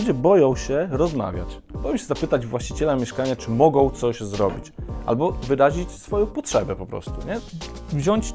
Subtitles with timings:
[0.00, 1.60] ludzie boją się rozmawiać.
[1.82, 4.72] Boją się zapytać właściciela mieszkania, czy mogą coś zrobić.
[5.06, 7.40] Albo wyrazić swoją potrzebę po prostu, nie?
[7.98, 8.34] Wziąć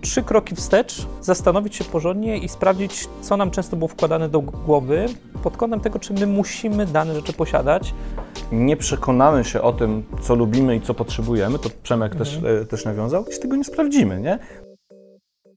[0.00, 5.06] trzy kroki wstecz, zastanowić się porządnie i sprawdzić, co nam często było wkładane do głowy
[5.42, 7.94] pod kątem tego, czy my musimy dane rzeczy posiadać.
[8.52, 12.30] Nie przekonamy się o tym, co lubimy i co potrzebujemy, to Przemek mhm.
[12.30, 14.38] też, e, też nawiązał, jeśli tego nie sprawdzimy, nie?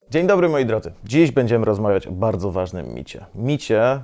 [0.10, 0.92] Dzień dobry moi drodzy.
[1.04, 3.26] Dziś będziemy rozmawiać o bardzo ważnym micie.
[3.36, 4.00] Micie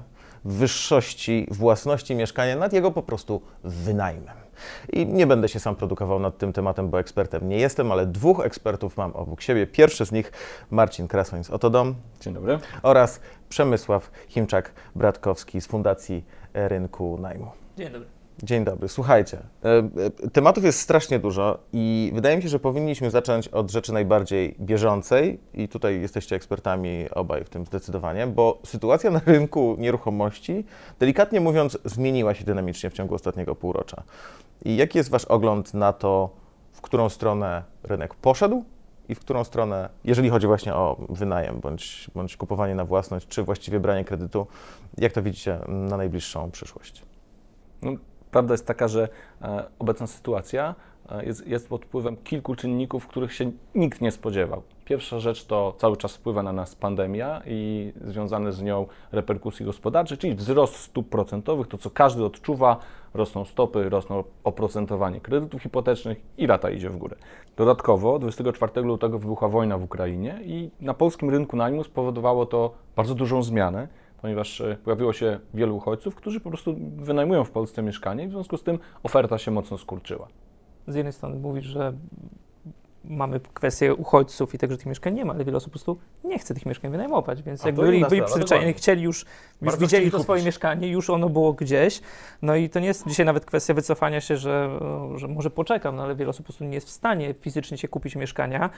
[0.45, 4.35] wyższości własności mieszkania nad jego po prostu wynajmem.
[4.93, 8.39] I nie będę się sam produkował nad tym tematem, bo ekspertem nie jestem, ale dwóch
[8.45, 9.67] ekspertów mam obok siebie.
[9.67, 10.31] Pierwszy z nich
[10.71, 11.95] Marcin Krasoń z Otodom.
[12.19, 12.59] Dzień dobry.
[12.83, 17.51] Oraz Przemysław Chimczak-Bratkowski z Fundacji Rynku Najmu.
[17.77, 18.20] Dzień dobry.
[18.43, 18.89] Dzień dobry.
[18.89, 19.77] Słuchajcie, e,
[20.25, 24.55] e, tematów jest strasznie dużo i wydaje mi się, że powinniśmy zacząć od rzeczy najbardziej
[24.59, 30.65] bieżącej i tutaj jesteście ekspertami obaj w tym zdecydowanie, bo sytuacja na rynku nieruchomości,
[30.99, 34.03] delikatnie mówiąc, zmieniła się dynamicznie w ciągu ostatniego półrocza.
[34.65, 36.29] I jaki jest Wasz ogląd na to,
[36.71, 38.63] w którą stronę rynek poszedł
[39.09, 43.43] i w którą stronę, jeżeli chodzi właśnie o wynajem bądź, bądź kupowanie na własność, czy
[43.43, 44.47] właściwie branie kredytu,
[44.97, 47.03] jak to widzicie na najbliższą przyszłość?
[47.81, 47.91] No,
[48.31, 49.09] prawda jest taka, że
[49.41, 50.75] e, obecna sytuacja
[51.11, 54.61] e, jest, jest pod wpływem kilku czynników, których się nikt nie spodziewał.
[54.85, 60.17] Pierwsza rzecz to cały czas wpływa na nas pandemia i związane z nią reperkusje gospodarcze,
[60.17, 62.77] czyli wzrost stóp procentowych, to co każdy odczuwa,
[63.13, 67.15] rosną stopy, rosną oprocentowanie kredytów hipotecznych i rata idzie w górę.
[67.57, 73.15] Dodatkowo 24 lutego wybuchła wojna w Ukrainie i na polskim rynku najmu spowodowało to bardzo
[73.15, 73.87] dużą zmianę
[74.21, 78.31] ponieważ e, pojawiło się wielu uchodźców, którzy po prostu wynajmują w Polsce mieszkanie i w
[78.31, 80.27] związku z tym oferta się mocno skurczyła.
[80.87, 81.93] Z jednej strony mówisz, że
[83.05, 85.97] mamy kwestię uchodźców i tego, że tych mieszkań nie ma, ale wiele osób po prostu
[86.23, 89.25] nie chce tych mieszkań wynajmować, więc jak byli, byli przyzwyczajeni, chcieli już,
[89.61, 92.01] już widzieli to swoje mieszkanie, już ono było gdzieś,
[92.41, 94.79] no i to nie jest dzisiaj nawet kwestia wycofania się, że,
[95.15, 97.87] że może poczekam, no ale wiele osób po prostu nie jest w stanie fizycznie się
[97.87, 98.69] kupić mieszkania,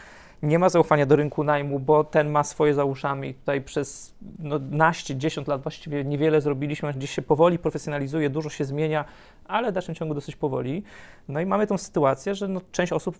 [0.43, 3.29] nie ma zaufania do rynku najmu, bo ten ma swoje za uszami.
[3.29, 8.49] I tutaj przez no, naście, dziesiąt lat właściwie niewiele zrobiliśmy, gdzieś się powoli profesjonalizuje, dużo
[8.49, 9.05] się zmienia,
[9.47, 10.83] ale w dalszym ciągu dosyć powoli.
[11.27, 13.17] No i mamy tą sytuację, że no, część osób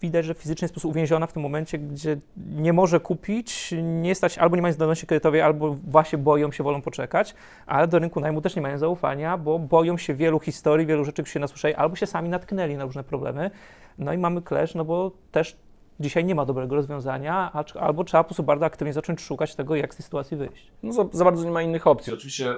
[0.00, 4.14] widać, że fizycznie jest po prostu uwięziona w tym momencie, gdzie nie może kupić, nie
[4.14, 7.34] stać, albo nie mają zdolności kredytowej, albo właśnie boją się, wolą poczekać,
[7.66, 11.22] ale do rynku najmu też nie mają zaufania, bo boją się wielu historii, wielu rzeczy,
[11.22, 13.50] które się nasłyszeli, albo się sami natknęli na różne problemy.
[13.98, 15.56] No i mamy clash, no bo też
[16.00, 19.94] dzisiaj nie ma dobrego rozwiązania, albo trzeba po prostu bardzo aktywnie zacząć szukać tego, jak
[19.94, 20.72] z tej sytuacji wyjść.
[20.82, 22.12] No za, za bardzo nie ma innych opcji.
[22.12, 22.54] Oczywiście e,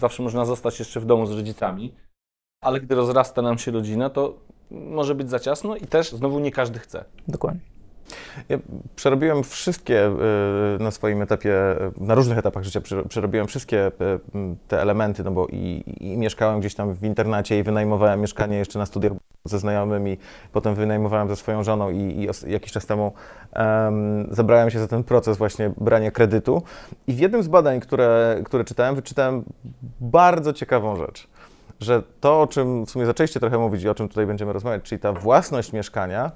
[0.00, 1.94] zawsze można zostać jeszcze w domu z rodzicami,
[2.60, 4.34] ale gdy rozrasta nam się rodzina, to
[4.70, 7.04] może być za ciasno i też znowu nie każdy chce.
[7.28, 7.60] Dokładnie.
[8.48, 8.58] Ja
[8.96, 13.90] przerobiłem wszystkie y, na swoim etapie, y, na różnych etapach życia przerobiłem wszystkie y,
[14.68, 18.78] te elementy, no bo i, i mieszkałem gdzieś tam w internacie i wynajmowałem mieszkanie jeszcze
[18.78, 19.12] na studiach
[19.44, 20.18] ze znajomymi,
[20.52, 23.12] potem wynajmowałem ze swoją żoną i, i jakiś czas temu
[23.56, 26.62] um, zabrałem się za ten proces właśnie brania kredytu.
[27.06, 29.44] I w jednym z badań, które, które czytałem, wyczytałem
[30.00, 31.28] bardzo ciekawą rzecz
[31.80, 34.82] że to, o czym w sumie zaczęliście trochę mówić i o czym tutaj będziemy rozmawiać,
[34.82, 36.32] czyli ta własność mieszkania,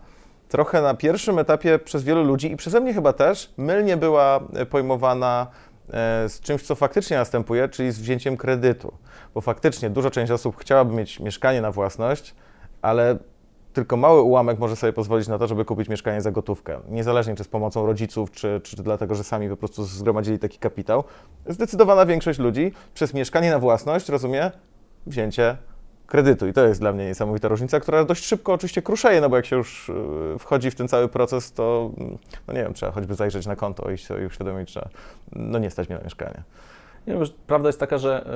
[0.49, 4.41] trochę na pierwszym etapie przez wielu ludzi i przeze mnie chyba też mylnie była
[4.71, 5.47] pojmowana
[5.89, 8.93] e, z czymś, co faktycznie następuje, czyli z wzięciem kredytu.
[9.35, 12.35] Bo faktycznie duża część osób chciałaby mieć mieszkanie na własność,
[12.83, 13.19] ale
[13.73, 16.81] tylko mały ułamek może sobie pozwolić na to, żeby kupić mieszkanie za gotówkę.
[16.89, 21.05] Niezależnie czy z pomocą rodziców, czy, czy dlatego, że sami po prostu zgromadzili taki kapitał.
[21.47, 24.51] Zdecydowana większość ludzi przez mieszkanie na własność rozumie
[25.07, 25.57] wzięcie
[26.07, 26.47] kredytu.
[26.47, 29.47] I to jest dla mnie niesamowita różnica, która dość szybko oczywiście kruszeje, no bo jak
[29.47, 29.93] się już y,
[30.39, 31.91] wchodzi w ten cały proces, to
[32.47, 34.89] no nie wiem, trzeba choćby zajrzeć na konto i sobie uświadomić, że
[35.33, 36.43] no nie stać mnie na mieszkanie.
[37.07, 37.15] Nie,
[37.47, 38.27] prawda jest taka, że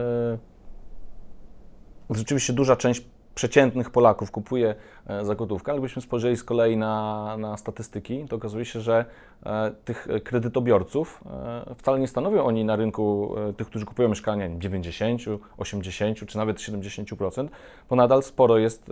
[2.10, 3.04] yy, rzeczywiście duża część
[3.38, 4.74] przeciętnych Polaków kupuje
[5.06, 9.04] e, za gotówkę, ale gdybyśmy spojrzeli z kolei na, na statystyki, to okazuje się, że
[9.46, 15.22] e, tych kredytobiorców e, wcale nie stanowią oni na rynku tych, którzy kupują mieszkania 90,
[15.58, 17.48] 80 czy nawet 70%,
[17.90, 18.90] bo nadal sporo jest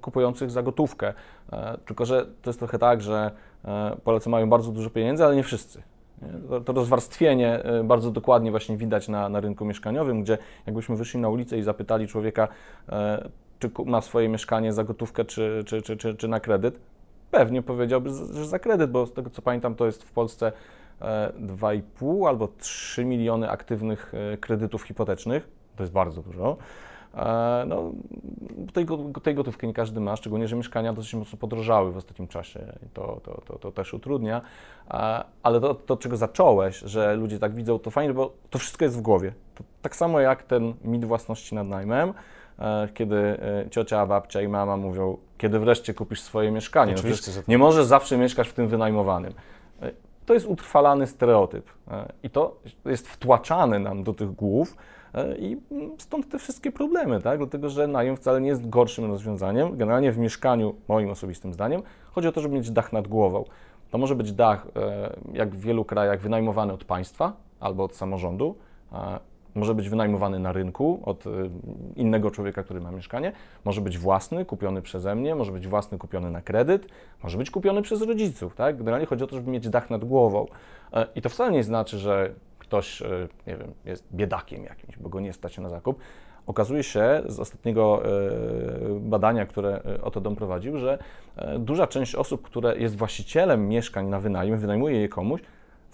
[0.00, 1.14] kupujących za gotówkę.
[1.86, 3.30] Tylko, że to jest trochę tak, że
[4.04, 5.82] Polacy mają bardzo dużo pieniędzy, ale nie wszyscy.
[6.64, 11.58] To, rozwarstwienie bardzo dokładnie właśnie widać na, na rynku mieszkaniowym, gdzie jakbyśmy wyszli na ulicę
[11.58, 12.48] i zapytali człowieka,
[13.64, 16.80] czy ma swoje mieszkanie za gotówkę, czy, czy, czy, czy, czy na kredyt?
[17.30, 20.52] Pewnie powiedziałby, że za kredyt, bo z tego co pamiętam, to jest w Polsce
[21.00, 25.48] 2,5 e, albo 3 miliony aktywnych e, kredytów hipotecznych.
[25.76, 26.56] To jest bardzo dużo.
[27.14, 27.92] E, no,
[28.72, 28.86] tej,
[29.22, 32.60] tej gotówki nie każdy ma, szczególnie, że mieszkania dosyć mocno podrożały w ostatnim czasie.
[32.94, 34.42] To, to, to, to też utrudnia.
[35.42, 38.98] Ale to, to, czego zacząłeś, że ludzie tak widzą, to fajnie, bo to wszystko jest
[38.98, 39.32] w głowie.
[39.54, 42.14] To tak samo jak ten mit własności nad najmem,
[42.94, 46.92] kiedy e, ciocia, babcia i mama mówią, kiedy wreszcie kupisz swoje mieszkanie.
[46.92, 49.32] No Oczywiście, no, nie możesz zawsze mieszkać w tym wynajmowanym.
[49.82, 49.90] E,
[50.26, 51.70] to jest utrwalany stereotyp
[52.22, 54.76] i to jest wtłaczane nam do tych głów,
[55.38, 55.56] i
[55.98, 57.38] stąd te wszystkie problemy, tak?
[57.38, 59.76] Dlatego, że najem wcale nie jest gorszym rozwiązaniem.
[59.76, 63.44] Generalnie w mieszkaniu, moim osobistym zdaniem, chodzi o to, żeby mieć dach nad głową.
[63.90, 64.66] To może być dach,
[65.32, 68.56] jak w wielu krajach, wynajmowany od państwa albo od samorządu
[69.54, 71.30] może być wynajmowany na rynku od y,
[71.96, 73.32] innego człowieka, który ma mieszkanie,
[73.64, 76.88] może być własny, kupiony przeze mnie, może być własny, kupiony na kredyt,
[77.22, 78.54] może być kupiony przez rodziców.
[78.54, 78.76] Tak?
[78.78, 80.46] Generalnie chodzi o to, żeby mieć dach nad głową.
[80.92, 85.08] E, I to wcale nie znaczy, że ktoś, e, nie wiem, jest biedakiem jakimś, bo
[85.08, 85.98] go nie stać na zakup.
[86.46, 88.10] Okazuje się z ostatniego e,
[89.00, 90.98] badania, które o to dom prowadził, że
[91.58, 95.40] duża część osób, które jest właścicielem mieszkań na wynajem, wynajmuje je komuś,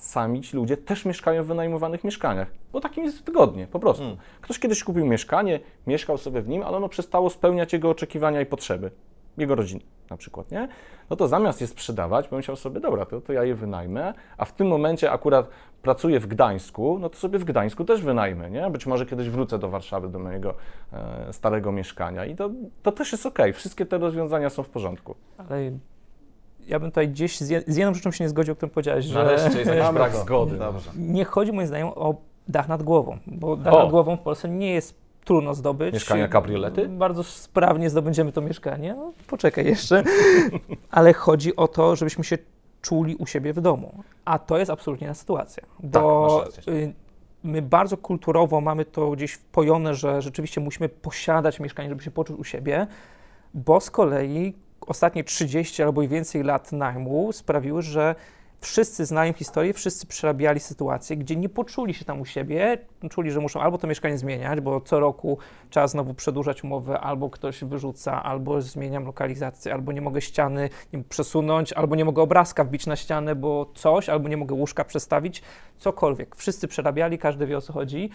[0.05, 4.03] sami ci ludzie też mieszkają w wynajmowanych mieszkaniach, bo takim jest wygodnie, po prostu.
[4.03, 4.21] Hmm.
[4.41, 8.47] Ktoś kiedyś kupił mieszkanie, mieszkał sobie w nim, ale ono przestało spełniać jego oczekiwania i
[8.47, 8.91] potrzeby,
[9.39, 9.81] jego rodziny
[10.11, 10.69] na przykład, nie?
[11.11, 14.53] No to zamiast je sprzedawać, pomyślał sobie, dobra, to, to ja je wynajmę, a w
[14.53, 15.49] tym momencie akurat
[15.83, 18.71] pracuję w Gdańsku, no to sobie w Gdańsku też wynajmę, nie?
[18.71, 20.55] Być może kiedyś wrócę do Warszawy, do mojego
[20.93, 22.51] e, starego mieszkania i to,
[22.83, 25.15] to też jest ok, wszystkie te rozwiązania są w porządku.
[25.39, 25.71] Ale
[26.67, 29.15] ja bym tutaj gdzieś z, jedną rzeczą się nie zgodził, o którym powiedziałeś, że...
[29.15, 30.59] Nareszcie jest jakiś brak zgody.
[30.59, 30.91] Dobrze.
[30.97, 32.15] Nie chodzi moim zdaniem o
[32.49, 33.79] dach nad głową, bo dach o.
[33.79, 35.95] nad głową w Polsce nie jest trudno zdobyć.
[35.95, 36.89] Mieszkania kabriolety?
[36.89, 38.95] Bardzo sprawnie zdobędziemy to mieszkanie.
[38.95, 40.03] No, poczekaj jeszcze.
[40.91, 42.39] Ale chodzi o to, żebyśmy się
[42.83, 44.03] czuli u siebie w domu.
[44.25, 45.63] A to jest absolutnie na sytuacja.
[45.83, 46.65] Bo tak,
[47.45, 52.39] my bardzo kulturowo mamy to gdzieś wpojone, że rzeczywiście musimy posiadać mieszkanie, żeby się poczuć
[52.39, 52.87] u siebie,
[53.55, 54.55] bo z kolei
[54.87, 58.15] ostatnie 30 albo i więcej lat najmu sprawiły, że
[58.61, 62.79] wszyscy znają historię, wszyscy przerabiali sytuację, gdzie nie poczuli się tam u siebie,
[63.11, 65.39] czuli, że muszą albo to mieszkanie zmieniać, bo co roku
[65.71, 71.05] trzeba znowu przedłużać umowę, albo ktoś wyrzuca, albo zmieniam lokalizację, albo nie mogę ściany nie
[71.05, 75.43] przesunąć, albo nie mogę obrazka wbić na ścianę, bo coś, albo nie mogę łóżka przestawić,
[75.79, 76.37] cokolwiek.
[76.37, 78.11] Wszyscy przerabiali, każdy wie o co chodzi.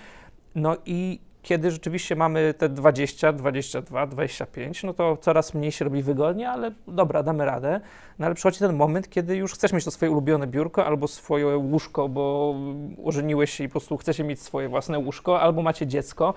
[0.55, 6.03] No i kiedy rzeczywiście mamy te 20, 22, 25, no to coraz mniej się robi
[6.03, 7.81] wygodnie, ale dobra, damy radę.
[8.19, 11.57] No ale przychodzi ten moment, kiedy już chcesz mieć to swoje ulubione biurko albo swoje
[11.57, 12.55] łóżko, bo
[13.03, 16.33] ożeniłeś się i po prostu chcecie mieć swoje własne łóżko, albo macie dziecko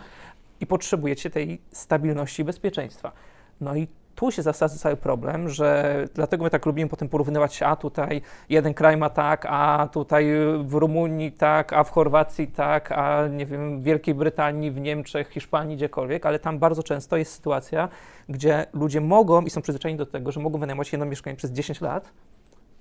[0.61, 3.13] i potrzebujecie tej stabilności i bezpieczeństwa.
[3.61, 3.89] No i
[4.19, 8.75] tu się zasadza cały problem, że dlatego my tak lubimy potem porównywać a tutaj jeden
[8.75, 10.27] kraj ma tak, a tutaj
[10.63, 15.29] w Rumunii tak, a w Chorwacji tak, a nie wiem, w Wielkiej Brytanii, w Niemczech,
[15.29, 17.89] Hiszpanii, gdziekolwiek, ale tam bardzo często jest sytuacja,
[18.29, 21.81] gdzie ludzie mogą i są przyzwyczajeni do tego, że mogą wynajmować jedno mieszkanie przez 10
[21.81, 22.13] lat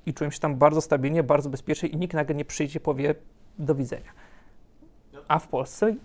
[0.05, 3.15] i czują się tam bardzo stabilnie, bardzo bezpiecznie i nikt nagle nie przyjdzie powie
[3.59, 4.11] do widzenia.
[5.27, 5.95] A w Polsce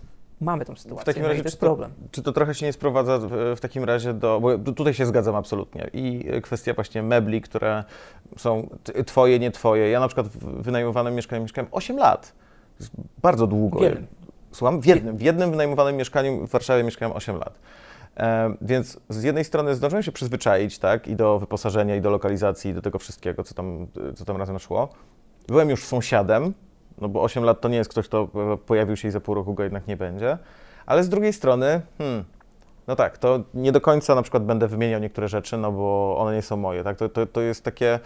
[0.43, 1.03] mamy tą sytuację.
[1.03, 1.93] W takim no razie, to jest problem.
[2.11, 5.35] Czy to trochę się nie sprowadza w, w, takim razie do, bo tutaj się zgadzam
[5.35, 7.83] absolutnie, i kwestia właśnie mebli, które
[8.37, 8.69] są
[9.05, 9.89] twoje, nie twoje.
[9.89, 12.33] Ja na przykład w wynajmowanym mieszkaniu mieszkałem 8 lat.
[13.21, 13.79] Bardzo długo.
[13.79, 14.07] W jednym.
[14.51, 14.81] Słucham?
[14.81, 15.17] W jednym.
[15.17, 17.59] W jednym wynajmowanym mieszkaniu w Warszawie mieszkałem 8 lat.
[18.17, 22.71] E, więc z jednej strony zdążyłem się przyzwyczaić, tak, i do wyposażenia, i do lokalizacji,
[22.71, 24.89] i do tego wszystkiego, co tam, co tam razem szło.
[25.47, 26.53] Byłem już sąsiadem,
[27.01, 28.27] no bo 8 lat to nie jest ktoś, kto
[28.65, 30.37] pojawił się i za pół roku go jednak nie będzie.
[30.85, 32.23] Ale z drugiej strony, hmm,
[32.87, 36.35] no tak, to nie do końca na przykład będę wymieniał niektóre rzeczy, no bo one
[36.35, 36.97] nie są moje, tak?
[36.97, 37.99] To, to, to jest takie,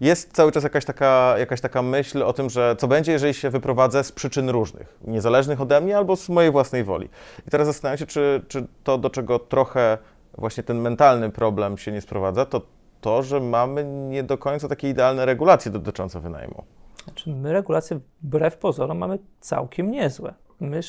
[0.00, 3.50] jest cały czas jakaś taka, jakaś taka myśl o tym, że co będzie, jeżeli się
[3.50, 7.08] wyprowadzę z przyczyn różnych, niezależnych ode mnie albo z mojej własnej woli.
[7.46, 9.98] I teraz zastanawiam się, czy, czy to, do czego trochę
[10.38, 12.60] właśnie ten mentalny problem się nie sprowadza, to
[13.00, 16.64] to, że mamy nie do końca takie idealne regulacje dotyczące wynajmu.
[17.04, 20.34] Znaczy my regulacje wbrew pozorom mamy całkiem niezłe.
[20.60, 20.80] My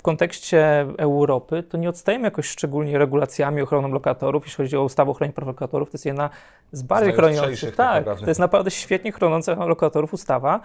[0.00, 4.44] w kontekście Europy to nie odstajemy jakoś szczególnie regulacjami ochroną lokatorów.
[4.44, 6.30] Jeśli chodzi o ustawę o ochronie praw lokatorów, to jest jedna
[6.72, 7.76] z bardziej chroniących.
[7.76, 10.60] Tak, tak to jest naprawdę świetnie chroniąca lokatorów ustawa.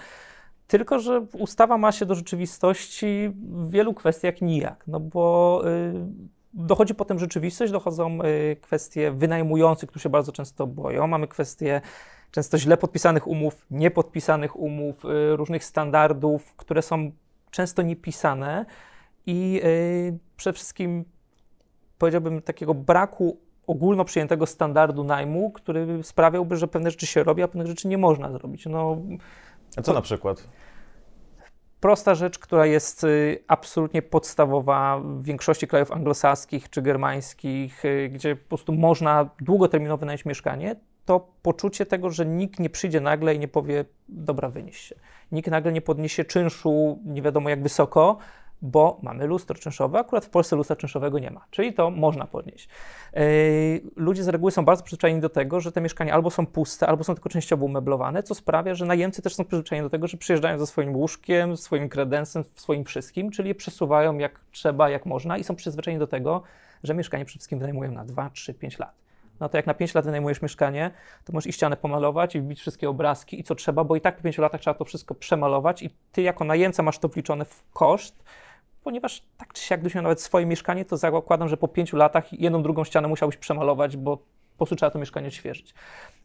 [0.67, 5.93] Tylko, że ustawa ma się do rzeczywistości w wielu kwestiach nijak, no bo y,
[6.55, 11.81] dochodzi potem rzeczywistość, dochodzą y, kwestie wynajmujących, którzy się bardzo często boją, mamy kwestie
[12.31, 17.11] często źle podpisanych umów, niepodpisanych umów, y, różnych standardów, które są
[17.51, 18.65] często niepisane
[19.25, 21.05] i y, przede wszystkim
[21.97, 27.47] powiedziałbym takiego braku ogólno przyjętego standardu najmu, który sprawiałby, że pewne rzeczy się robi, a
[27.47, 28.65] pewnych rzeczy nie można zrobić.
[28.65, 28.97] No,
[29.77, 30.47] a co to, na przykład?
[31.79, 38.47] Prosta rzecz, która jest y, absolutnie podstawowa w większości krajów anglosaskich czy germańskich, gdzie po
[38.47, 43.47] prostu można długoterminowo wynająć mieszkanie, to poczucie tego, że nikt nie przyjdzie nagle i nie
[43.47, 44.95] powie, dobra, wynieś się.
[45.31, 48.17] Nikt nagle nie podniesie czynszu nie wiadomo jak wysoko,
[48.65, 49.99] bo mamy lustro czynszowe.
[49.99, 52.69] Akurat w Polsce lustra czynszowego nie ma, czyli to można podnieść.
[53.95, 57.03] Ludzie z reguły są bardzo przyzwyczajeni do tego, że te mieszkania albo są puste, albo
[57.03, 60.59] są tylko częściowo umeblowane, co sprawia, że najemcy też są przyzwyczajeni do tego, że przyjeżdżają
[60.59, 65.43] ze swoim łóżkiem, swoim kredensem, swoim wszystkim, czyli je przesuwają jak trzeba, jak można i
[65.43, 66.41] są przyzwyczajeni do tego,
[66.83, 69.05] że mieszkanie przede wszystkim wynajmują na 2, 3, 5 lat
[69.39, 70.91] no to jak na 5 lat wynajmujesz mieszkanie,
[71.25, 74.17] to możesz i ścianę pomalować i wbić wszystkie obrazki i co trzeba, bo i tak
[74.17, 77.63] po 5 latach trzeba to wszystko przemalować i ty jako najemca masz to wliczone w
[77.73, 78.23] koszt,
[78.85, 82.33] ponieważ tak czy siak, gdybyś miał nawet swoje mieszkanie, to zakładam, że po 5 latach
[82.33, 85.73] jedną, drugą ścianę musiałbyś przemalować, bo po prostu trzeba to mieszkanie odświeżyć.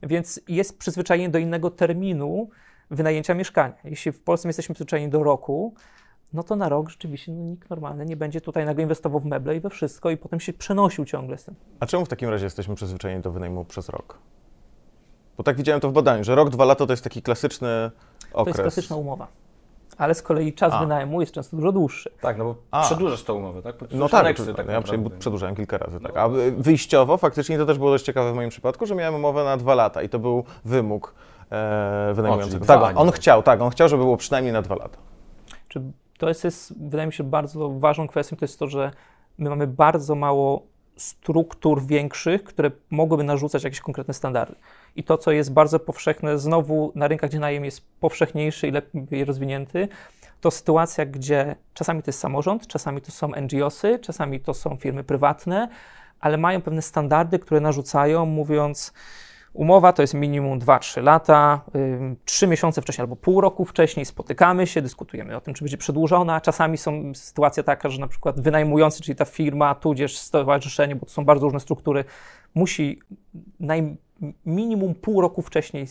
[0.03, 2.51] Więc jest przyzwyczajenie do innego terminu
[2.91, 3.75] wynajęcia mieszkania.
[3.85, 5.75] Jeśli w Polsce jesteśmy przyzwyczajeni do roku,
[6.33, 9.57] no to na rok rzeczywiście no, nikt normalny nie będzie tutaj nagle inwestował w meble
[9.57, 11.55] i we wszystko i potem się przenosił ciągle z tym.
[11.81, 14.19] A czemu w takim razie jesteśmy przyzwyczajeni do wynajmu przez rok?
[15.37, 17.91] Bo tak widziałem to w badaniu, że rok, dwa lata to jest taki klasyczny
[18.33, 18.57] okres.
[18.57, 19.29] To jest klasyczna umowa.
[20.01, 20.81] Ale z kolei czas A.
[20.81, 22.11] wynajmu jest często dużo dłuższy.
[22.21, 22.83] Tak, no bo A.
[22.83, 23.77] przedłużasz tę umowę, tak?
[23.91, 24.83] No tak, aneksy, tak ja
[25.19, 26.17] przedłużałem kilka razy, tak.
[26.17, 29.57] A wyjściowo faktycznie to też było dość ciekawe w moim przypadku, że miałem umowę na
[29.57, 31.15] dwa lata i to był wymóg
[31.51, 32.67] e, wynajmującego.
[32.67, 34.99] Tak, on chciał, tak, on chciał, żeby było przynajmniej na dwa lata.
[35.69, 35.83] Czy
[36.19, 38.91] to jest, jest, wydaje mi się, bardzo ważną kwestią, to jest to, że
[39.39, 40.63] my mamy bardzo mało
[41.01, 44.55] struktur większych, które mogłyby narzucać jakieś konkretne standardy.
[44.97, 49.25] I to, co jest bardzo powszechne znowu na rynkach, gdzie najem jest powszechniejszy i lepiej
[49.25, 49.89] rozwinięty,
[50.41, 55.05] to sytuacja, gdzie czasami to jest samorząd, czasami to są NGOsy, czasami to są firmy
[55.05, 55.69] prywatne,
[56.21, 58.93] ale mają pewne standardy, które narzucają, mówiąc,
[59.53, 61.61] Umowa to jest minimum 2-3 lata,
[62.25, 66.41] 3 miesiące wcześniej albo pół roku wcześniej spotykamy się, dyskutujemy o tym, czy będzie przedłużona.
[66.41, 71.13] Czasami są sytuacja taka, że na przykład wynajmujący, czyli ta firma, tudzież stowarzyszenie, bo to
[71.13, 72.05] są bardzo różne struktury,
[72.55, 73.01] musi
[73.61, 73.97] naj,
[74.47, 75.87] minimum pół roku wcześniej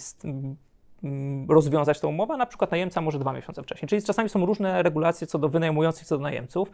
[1.49, 3.89] rozwiązać tę umowę, na przykład najemca może dwa miesiące wcześniej.
[3.89, 6.71] Czyli czasami są różne regulacje co do wynajmujących, co do najemców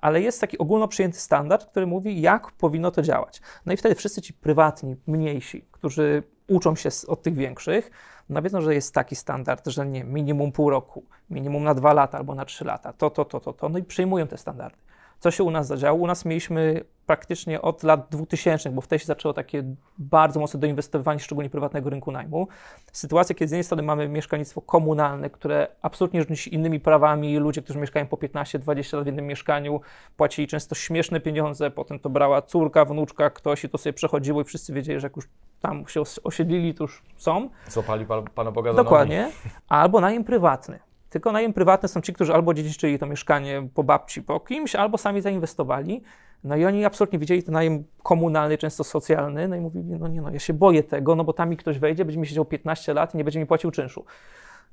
[0.00, 3.40] ale jest taki ogólno przyjęty standard, który mówi, jak powinno to działać.
[3.66, 7.90] No i wtedy wszyscy ci prywatni, mniejsi, którzy uczą się od tych większych,
[8.28, 12.18] no wiedzą, że jest taki standard, że nie, minimum pół roku, minimum na dwa lata
[12.18, 14.78] albo na trzy lata, to, to, to, to, to, no i przyjmują te standardy.
[15.20, 15.98] Co się u nas zadziało?
[15.98, 19.62] U nas mieliśmy praktycznie od lat 2000, bo wtedy się zaczęło takie
[19.98, 22.48] bardzo mocne doinwestowanie, szczególnie prywatnego rynku najmu.
[22.92, 27.62] Sytuacja, kiedy z jednej strony mamy mieszkalnictwo komunalne, które absolutnie różni się innymi prawami, ludzie,
[27.62, 29.80] którzy mieszkają po 15-20 lat w jednym mieszkaniu,
[30.16, 34.44] płacili często śmieszne pieniądze, potem to brała córka, wnuczka, ktoś i to sobie przechodziło i
[34.44, 35.28] wszyscy wiedzieli, że jak już
[35.60, 37.50] tam się osiedlili, to już są.
[37.68, 39.30] Złapali pan, Pana Boga Dokładnie.
[39.68, 40.89] Albo najem prywatny.
[41.10, 44.98] Tylko najem prywatny są ci, którzy albo dziedziczyli to mieszkanie po babci, po kimś, albo
[44.98, 46.02] sami zainwestowali.
[46.44, 50.20] No i oni absolutnie widzieli ten najem komunalny, często socjalny, no i mówili, no nie
[50.20, 52.94] no, ja się boję tego, no bo tam mi ktoś wejdzie, będzie mi siedział 15
[52.94, 54.04] lat i nie będzie mi płacił czynszu.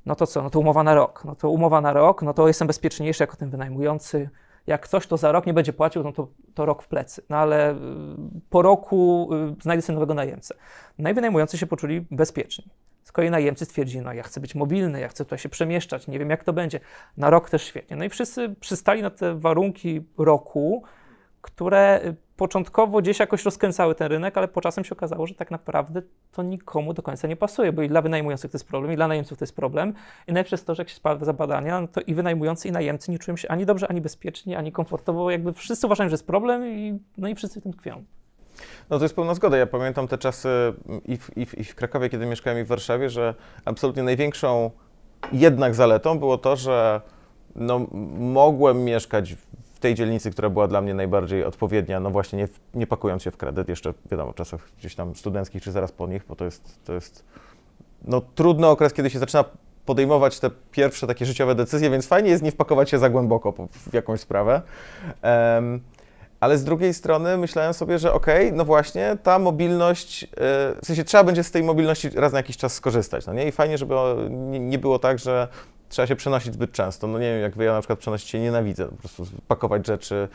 [0.05, 1.25] No to co, no to umowa na rok.
[1.25, 4.29] No to umowa na rok, no to jestem bezpieczniejszy jako ten wynajmujący.
[4.67, 7.21] Jak ktoś to za rok nie będzie płacił, no to, to rok w plecy.
[7.29, 7.75] No ale y,
[8.49, 10.55] po roku y, znajdę sobie nowego najemcę.
[10.97, 12.65] No i wynajmujący się poczuli bezpieczni.
[13.03, 16.19] Z kolei najemcy stwierdzili, no ja chcę być mobilny, ja chcę tutaj się przemieszczać, nie
[16.19, 16.79] wiem jak to będzie.
[17.17, 17.97] Na rok też świetnie.
[17.97, 20.83] No i wszyscy przystali na te warunki roku,
[21.41, 25.51] które y, początkowo gdzieś jakoś rozkręcały ten rynek, ale po czasem się okazało, że tak
[25.51, 26.01] naprawdę
[26.31, 29.07] to nikomu do końca nie pasuje, bo i dla wynajmujących to jest problem, i dla
[29.07, 29.93] najemców to jest problem.
[30.27, 33.19] I jest to, że jak się sprawdza badania, no to i wynajmujący, i najemcy nie
[33.19, 35.31] czują się ani dobrze, ani bezpiecznie, ani komfortowo.
[35.31, 38.03] Jakby wszyscy uważają, że jest problem, i, no i wszyscy w tym tkwią.
[38.89, 39.57] No to jest pełna zgoda.
[39.57, 40.49] Ja pamiętam te czasy
[41.05, 44.71] i w, i w, i w Krakowie, kiedy mieszkałem i w Warszawie, że absolutnie największą
[45.31, 47.01] jednak zaletą było to, że
[47.55, 49.35] no, mogłem mieszkać
[49.77, 53.31] w tej dzielnicy, która była dla mnie najbardziej odpowiednia, no właśnie nie, nie pakując się
[53.31, 56.45] w kredyt, jeszcze wiadomo, w czasach gdzieś tam studenckich czy zaraz po nich, bo to
[56.45, 57.25] jest, to jest
[58.01, 59.45] no, trudny okres, kiedy się zaczyna
[59.85, 63.93] podejmować te pierwsze takie życiowe decyzje, więc fajnie jest nie wpakować się za głęboko w
[63.93, 64.61] jakąś sprawę.
[65.23, 65.81] Um,
[66.39, 70.27] ale z drugiej strony myślałem sobie, że okej, okay, no właśnie, ta mobilność, yy,
[70.81, 73.47] w sensie trzeba będzie z tej mobilności raz na jakiś czas skorzystać, no nie?
[73.47, 73.95] I fajnie, żeby
[74.59, 75.47] nie było tak, że
[75.89, 77.07] trzeba się przenosić zbyt często.
[77.07, 80.27] No nie wiem, jak wy, ja na przykład przenosić się nienawidzę, po prostu pakować rzeczy,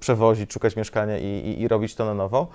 [0.00, 2.48] przewozić, szukać mieszkania i, i, i robić to na nowo.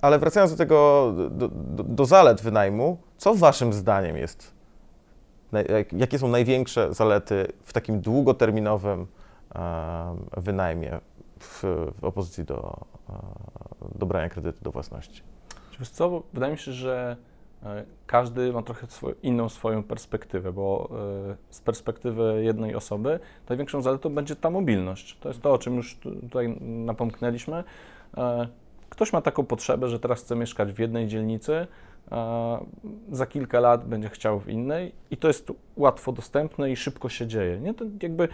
[0.00, 4.54] Ale wracając do tego, do, do, do, zalet wynajmu, co waszym zdaniem jest,
[5.92, 9.06] jakie są największe zalety w takim długoterminowym
[10.36, 11.00] wynajmie
[11.40, 11.62] w,
[12.00, 12.76] w opozycji do,
[13.94, 15.22] do brania kredytu do własności?
[15.78, 17.29] Wiesz co, wydaje mi się, że e,
[18.06, 18.86] każdy ma trochę
[19.22, 20.90] inną swoją perspektywę, bo
[21.30, 25.18] e, z perspektywy jednej osoby największą zaletą będzie ta mobilność.
[25.20, 27.64] To jest to, o czym już tutaj napomknęliśmy.
[28.16, 28.48] E,
[28.88, 31.66] ktoś ma taką potrzebę, że teraz chce mieszkać w jednej dzielnicy,
[33.12, 37.26] za kilka lat będzie chciał w innej i to jest łatwo dostępne i szybko się
[37.26, 37.60] dzieje.
[37.60, 37.74] Nie?
[37.74, 38.28] To jakby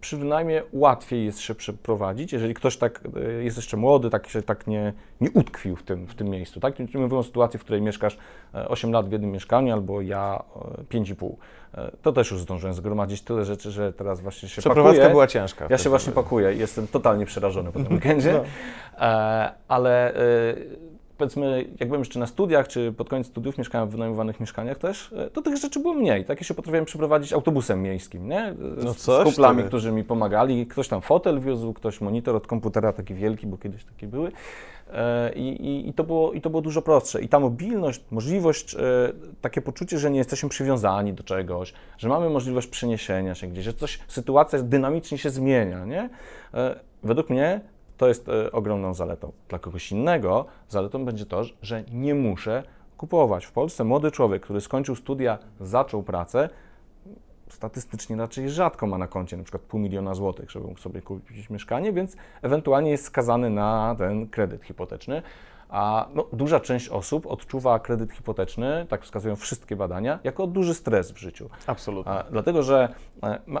[0.00, 4.42] przy wynajmie łatwiej jest się przeprowadzić, jeżeli ktoś tak e, jest jeszcze młody, tak się
[4.42, 6.60] tak nie, nie utkwił w tym, w tym miejscu.
[6.60, 6.78] Tak?
[6.78, 8.18] Mówimy o sytuacji, w której mieszkasz
[8.52, 10.42] 8 lat w jednym mieszkaniu albo ja
[10.90, 11.32] 5,5.
[12.02, 15.10] To też już zdążyłem zgromadzić tyle rzeczy, że teraz właśnie się Przeprowadzka pakuję.
[15.10, 15.66] była ciężka.
[15.70, 18.44] Ja się właśnie pakuję i jestem totalnie przerażony po tym weekendzie, no.
[19.68, 20.14] ale
[21.18, 25.12] powiedzmy, jak byłem jeszcze na studiach, czy pod koniec studiów mieszkałem w wynajmowanych mieszkaniach też,
[25.12, 26.24] e, to tych rzeczy było mniej.
[26.24, 28.54] Takie się potrafiłem przeprowadzić autobusem miejskim, nie?
[28.76, 30.66] Z, no coś, z kuplami, którzy mi pomagali.
[30.66, 34.32] Ktoś tam fotel wiózł, ktoś monitor od komputera taki wielki, bo kiedyś takie były.
[34.92, 37.22] E, I, i, i, to było, I to było dużo prostsze.
[37.22, 38.78] I ta mobilność, możliwość, e,
[39.40, 43.72] takie poczucie, że nie jesteśmy przywiązani do czegoś, że mamy możliwość przeniesienia się gdzieś, że
[43.72, 46.10] coś, sytuacja dynamicznie się zmienia, nie?
[47.02, 47.60] Według mnie
[47.98, 49.32] to jest e, ogromną zaletą.
[49.48, 52.62] Dla kogoś innego zaletą będzie to, że nie muszę
[52.96, 53.46] kupować.
[53.46, 56.48] W Polsce młody człowiek, który skończył studia, zaczął pracę,
[57.48, 61.50] statystycznie raczej rzadko ma na koncie na przykład pół miliona złotych, żeby mógł sobie kupić
[61.50, 65.22] mieszkanie, więc ewentualnie jest skazany na ten kredyt hipoteczny.
[65.68, 71.12] A no, duża część osób odczuwa kredyt hipoteczny, tak wskazują wszystkie badania, jako duży stres
[71.12, 71.50] w życiu.
[71.66, 72.12] Absolutnie.
[72.12, 72.88] A, dlatego, że
[73.22, 73.60] e, ma,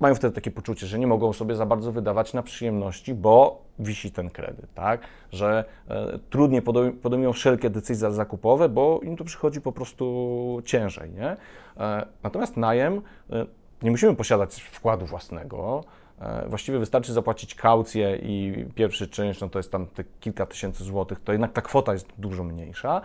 [0.00, 4.10] mają wtedy takie poczucie, że nie mogą sobie za bardzo wydawać na przyjemności, bo wisi
[4.10, 5.00] ten kredyt, tak?
[5.32, 6.62] Że e, trudniej
[7.02, 11.36] podejmują wszelkie decyzje zakupowe, bo im to przychodzi po prostu ciężej, nie?
[11.76, 13.46] E, natomiast najem, e,
[13.82, 15.84] nie musimy posiadać wkładu własnego,
[16.20, 20.84] e, Właściwie wystarczy zapłacić kaucję i pierwszy czynsz, no to jest tam te kilka tysięcy
[20.84, 23.02] złotych, to jednak ta kwota jest dużo mniejsza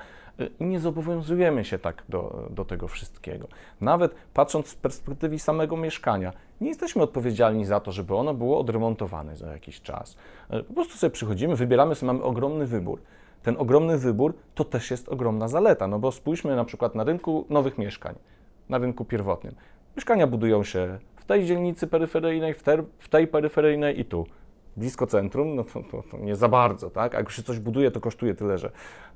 [0.60, 3.48] nie zobowiązujemy się tak do, do tego wszystkiego.
[3.82, 9.36] Nawet patrząc z perspektywy samego mieszkania, nie jesteśmy odpowiedzialni za to, żeby ono było odremontowane
[9.36, 10.18] za jakiś czas.
[10.50, 13.02] E, po prostu sobie przychodzimy, wybieramy sobie, mamy ogromny wybór.
[13.44, 17.46] Ten ogromny wybór to też jest ogromna zaleta, no bo spójrzmy na przykład na rynku
[17.50, 18.16] nowych mieszkań,
[18.70, 19.56] na rynku pierwotnym.
[19.96, 22.64] Mieszkania budują się w tej dzielnicy peryferyjnej, w,
[23.00, 24.25] w tej peryferyjnej i tu
[24.77, 27.16] blisko centrum, no to, to, to, nie za bardzo, tak?
[27.16, 28.72] A jak się coś buduje, to kosztuje tyle, że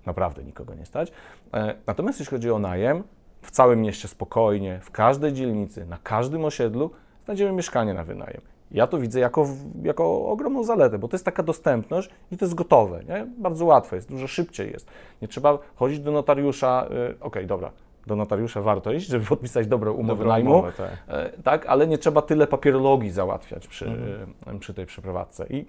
[0.05, 1.11] naprawdę nikogo nie stać.
[1.53, 3.03] E, natomiast jeśli chodzi o najem,
[3.41, 6.91] w całym mieście spokojnie, w każdej dzielnicy, na każdym osiedlu
[7.25, 8.41] znajdziemy mieszkanie na wynajem.
[8.71, 9.47] Ja to widzę jako,
[9.83, 13.03] jako ogromną zaletę, bo to jest taka dostępność i to jest gotowe.
[13.07, 13.27] Nie?
[13.37, 14.87] Bardzo łatwe jest, dużo szybciej jest.
[15.21, 17.71] Nie trzeba chodzić do notariusza, yy, okej, okay, dobra,
[18.07, 20.89] do notariusza warto iść, żeby podpisać dobrą umowę Dobrą najmu, umowę, tak.
[21.07, 21.65] E, tak.
[21.65, 24.59] ale nie trzeba tyle papierologii załatwiać przy, mhm.
[24.59, 25.47] przy tej przeprowadzce.
[25.49, 25.65] I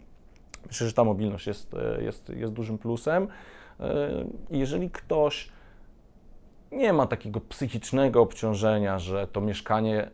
[0.66, 3.29] myślę, że ta mobilność jest, e, jest, jest dużym plusem.
[3.81, 4.09] E,
[4.51, 5.49] jeżeli ktoś
[6.72, 10.11] nie ma takiego psychicznego obciążenia, że to mieszkanie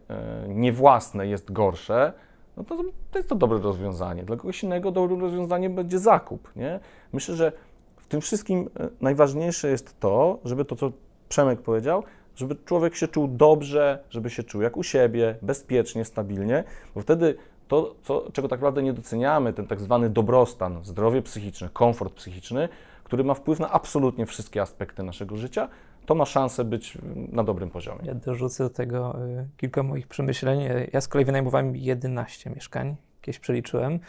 [0.49, 2.13] niewłasne jest gorsze,
[2.57, 2.77] no to,
[3.11, 4.23] to jest to dobre rozwiązanie.
[4.23, 6.57] Dla kogoś innego dobrym rozwiązaniem będzie zakup.
[6.57, 6.81] Nie?
[7.13, 7.53] Myślę, że
[7.97, 10.93] w tym wszystkim najważniejsze jest to, żeby to, co
[11.33, 12.03] Przemek powiedział,
[12.37, 16.65] żeby człowiek się czuł dobrze, żeby się czuł jak u siebie, bezpiecznie, stabilnie,
[16.95, 17.35] bo wtedy
[17.69, 22.69] to, co, czego tak naprawdę nie doceniamy, ten tak zwany dobrostan, zdrowie psychiczne, komfort psychiczny,
[23.05, 25.69] który ma wpływ na absolutnie wszystkie aspekty naszego życia,
[26.07, 26.99] to ma szansę być
[27.33, 28.01] na dobrym poziomie.
[28.05, 30.61] Ja dorzucę do tego y, kilka moich przemyśleń.
[30.93, 34.01] Ja z kolei wynajmowałem 11 mieszkań, jakieś przeliczyłem.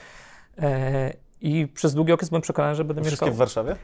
[0.57, 3.35] E, I przez długi okres byłem przekonany, że będę Wszystkie mieszkał...
[3.35, 3.75] w Warszawie?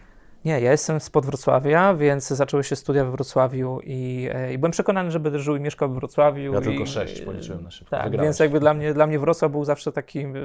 [0.46, 4.72] Nie, ja jestem spod Wrocławia, więc zaczęły się studia we Wrocławiu i, e, i byłem
[4.72, 6.54] przekonany, że będę żył i mieszkał w Wrocławiu.
[6.54, 7.92] Ja i, tylko sześć policzyłem na szybko.
[7.96, 8.28] Tak, Wygrałeś.
[8.28, 10.40] więc jakby dla mnie, dla mnie Wrocław był zawsze takim, y,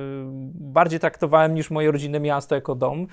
[0.54, 3.06] bardziej traktowałem niż moje rodzinne miasto jako dom,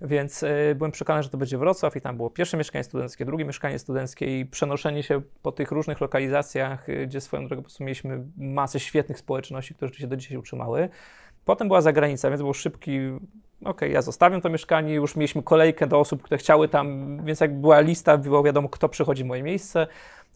[0.00, 3.44] więc y, byłem przekonany, że to będzie Wrocław i tam było pierwsze mieszkanie studenckie, drugie
[3.44, 8.24] mieszkanie studenckie i przenoszenie się po tych różnych lokalizacjach, gdzie swoją drogą po prostu mieliśmy
[8.36, 10.88] masę świetnych społeczności, które się do dzisiaj utrzymały.
[11.48, 13.00] Potem była zagranica, więc był szybki
[13.64, 17.60] OK, ja zostawiam to mieszkanie, już mieliśmy kolejkę do osób, które chciały tam, więc jak
[17.60, 19.86] była lista, było wiadomo, kto przychodzi w moje miejsce.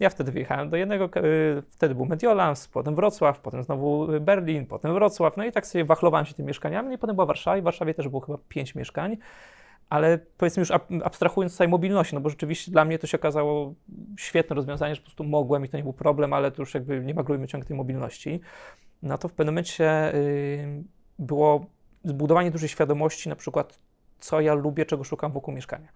[0.00, 4.94] Ja wtedy wyjechałem do jednego, y, wtedy był Mediolans, potem Wrocław, potem znowu Berlin, potem
[4.94, 7.60] Wrocław, no i tak sobie wachlowałem się tymi mieszkaniami, no i potem była Warszawa i
[7.60, 9.16] w Warszawie też było chyba pięć mieszkań,
[9.90, 10.70] ale powiedzmy już
[11.04, 13.74] abstrahując z tej mobilności, no bo rzeczywiście dla mnie to się okazało
[14.18, 17.00] świetne rozwiązanie, że po prostu mogłem i to nie był problem, ale to już jakby
[17.00, 18.40] nie maglujmy ciągle tej mobilności.
[19.02, 21.66] No to w pewnym momencie yy, było
[22.04, 23.78] zbudowanie dużej świadomości, na przykład,
[24.18, 25.88] co ja lubię, czego szukam wokół mieszkania.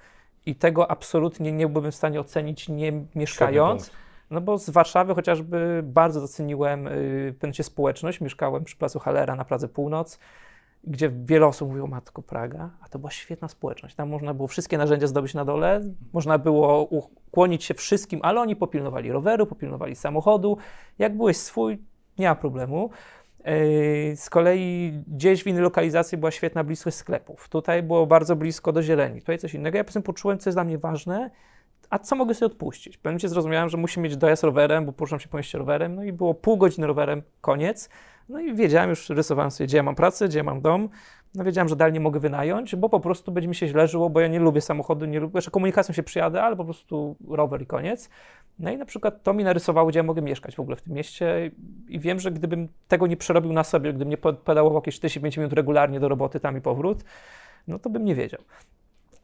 [0.47, 3.91] I tego absolutnie nie byłbym w stanie ocenić nie mieszkając.
[4.31, 8.21] No bo z Warszawy chociażby bardzo doceniłem y, pewnie społeczność.
[8.21, 10.19] Mieszkałem przy Placu Halera na Pradze Północ,
[10.85, 13.95] gdzie wiele osób mówiło, matko Praga, a to była świetna społeczność.
[13.95, 15.81] Tam można było wszystkie narzędzia zdobyć na dole,
[16.13, 20.59] można było ukłonić się wszystkim, ale oni popilnowali roweru, popilnowali samochodu.
[20.99, 21.79] Jak byłeś swój,
[22.19, 22.91] nie ma problemu.
[24.17, 27.49] Z kolei gdzieś w innej lokalizacji była świetna bliskość sklepów.
[27.49, 29.21] Tutaj było bardzo blisko do zieleni.
[29.21, 29.79] Tutaj coś innego.
[29.79, 31.31] Ja po prostu poczułem, co jest dla mnie ważne
[31.91, 32.97] a co mogę sobie odpuścić?
[32.97, 36.13] Pewnie zrozumiałem, że musi mieć dojazd rowerem, bo poruszam się po mieście rowerem, no i
[36.13, 37.89] było pół godziny rowerem, koniec.
[38.29, 40.89] No i wiedziałem, już rysowałem sobie, gdzie ja mam pracę, gdzie ja mam dom.
[41.37, 44.11] No wiedziałem, że dalej nie mogę wynająć, bo po prostu będzie mi się źle żyło,
[44.11, 47.63] bo ja nie lubię samochodu, nie lubię, jeszcze komunikacją się przyjadę, ale po prostu rower
[47.63, 48.11] i koniec.
[48.59, 50.95] No i na przykład to mi narysowało, gdzie ja mogę mieszkać w ogóle w tym
[50.95, 51.51] mieście
[51.89, 55.53] i wiem, że gdybym tego nie przerobił na sobie, gdybym nie pedałował jakieś 45 minut
[55.53, 57.05] regularnie do roboty tam i powrót,
[57.69, 58.41] no to bym nie wiedział.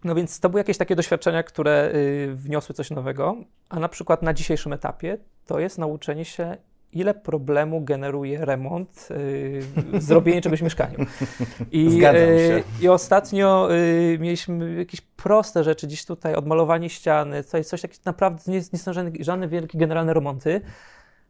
[0.04, 3.36] No więc to były jakieś takie doświadczenia, które y, wniosły coś nowego,
[3.68, 6.56] a na przykład na dzisiejszym etapie to jest nauczenie się,
[6.92, 9.62] ile problemu generuje remont, y,
[10.00, 10.98] zrobienie czegoś w mieszkaniu.
[11.72, 12.04] I.
[12.04, 18.00] Y, I ostatnio y, mieliśmy jakieś proste rzeczy, dziś tutaj odmalowanie ściany, coś, coś takiego
[18.04, 20.60] naprawdę nie, nie są żadne, żadne wielkie generalne remonty,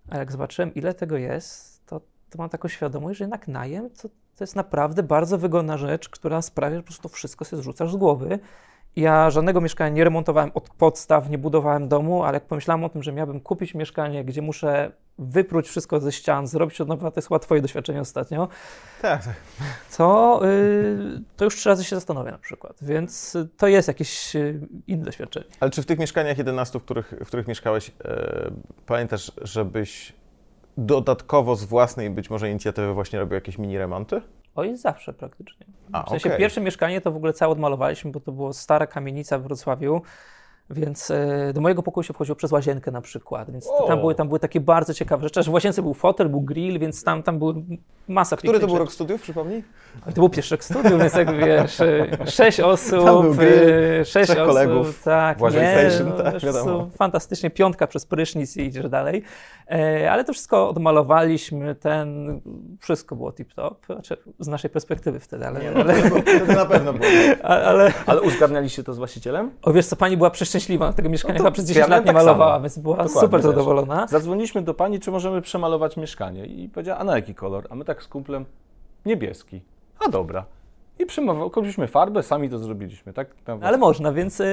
[0.09, 4.09] a jak zobaczyłem, ile tego jest, to, to mam taką świadomość, że jednak najem to
[4.37, 7.97] to jest naprawdę bardzo wygodna rzecz, która sprawia, że po prostu wszystko się zrzucasz z
[7.97, 8.39] głowy.
[8.97, 13.03] Ja żadnego mieszkania nie remontowałem od podstaw, nie budowałem domu, ale jak pomyślałem o tym,
[13.03, 17.29] że miałbym kupić mieszkanie, gdzie muszę wypróć wszystko ze ścian, zrobić od nowa, to jest
[17.29, 18.49] chyba twoje doświadczenie ostatnio,
[19.03, 19.35] tak, tak.
[19.97, 24.61] To, yy, to już trzy razy się zastanowię na przykład, więc to jest jakieś yy,
[24.87, 25.47] inne doświadczenie.
[25.61, 28.53] Ale czy w tych mieszkaniach 11, w których, w których mieszkałeś, yy,
[28.87, 30.13] pamiętasz, żebyś
[30.77, 34.23] dodatkowo z własnej być może inicjatywy właśnie robił jakieś mini remonty?
[34.55, 35.67] Oj, zawsze praktycznie.
[36.07, 36.39] W sensie okay.
[36.39, 40.03] pierwsze mieszkanie to w ogóle całe odmalowaliśmy, bo to była stara kamienica w Wrocławiu.
[40.71, 44.29] Więc e, do mojego pokoju się wchodziło przez łazienkę na przykład, więc tam były, tam
[44.29, 45.43] były takie bardzo ciekawe rzeczy.
[45.43, 47.55] W łazience był fotel, był grill, więc tam, tam były
[48.09, 49.65] masa Który to był rok studiów, przypomnij?
[50.05, 53.71] to był pierwszy rok studiów, więc jak wiesz, e, sześć osób, tam był grill,
[54.01, 56.91] e, sześć osób, kolegów, tak, nie, station, no, tak, wiadomo.
[56.97, 59.23] Fantastycznie, piątka przez prysznic i idziesz dalej.
[60.11, 62.41] ale to wszystko odmalowaliśmy, ten,
[62.81, 65.61] wszystko było tip-top, znaczy z naszej perspektywy wtedy, ale...
[65.61, 66.11] Nie, no, ale
[66.47, 67.11] to na pewno było.
[67.43, 69.51] ale, ale uzgadnialiście to z właścicielem?
[69.63, 72.07] O wiesz co, pani była przeszczęśliwa na tego mieszkania, no chyba przez 10 lat nie
[72.07, 74.07] tak malowała, więc była Dokładnie, super zadowolona.
[74.07, 77.67] Zadzwoniliśmy do pani, czy możemy przemalować mieszkanie i powiedziała, a na jaki kolor?
[77.71, 78.45] A my tak z kumplem,
[79.07, 79.61] niebieski.
[80.07, 80.45] A dobra.
[81.03, 83.29] I kupiliśmy farbę, sami to zrobiliśmy, tak?
[83.63, 84.47] Ale można, więc, yy,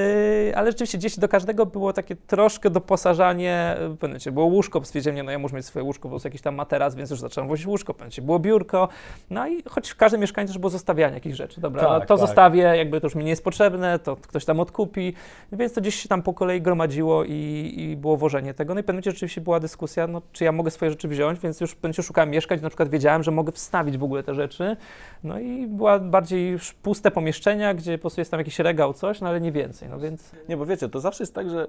[0.56, 5.30] ale rzeczywiście gdzieś do każdego było takie troszkę doposażanie, pamiętacie, było łóżko, stwierdziłem, nie, no
[5.30, 7.94] ja muszę mieć swoje łóżko, bo jest jakiś tam materac, więc już zacząłem wozić łóżko,
[7.94, 8.88] pamiętacie, było biurko,
[9.30, 12.06] no i choć w każdym mieszkaniu też było zostawianie jakichś rzeczy, dobra, tak, no, to
[12.06, 12.26] tak.
[12.26, 15.14] zostawię, jakby to już mi nie jest potrzebne, to ktoś tam odkupi,
[15.52, 18.82] więc to gdzieś się tam po kolei gromadziło i, i było wożenie tego, no i
[18.82, 22.30] pamiętacie, rzeczywiście była dyskusja, no czy ja mogę swoje rzeczy wziąć, więc już pamiętacie, szukałem
[22.30, 24.76] mieszkań, na przykład wiedziałem, że mogę wstawić w ogóle te rzeczy,
[25.24, 29.20] no i była bardziej bardziej puste pomieszczenia, gdzie po prostu jest tam jakiś regał, coś,
[29.20, 30.32] no ale nie więcej, no więc...
[30.48, 31.68] Nie, bo wiecie, to zawsze jest tak, że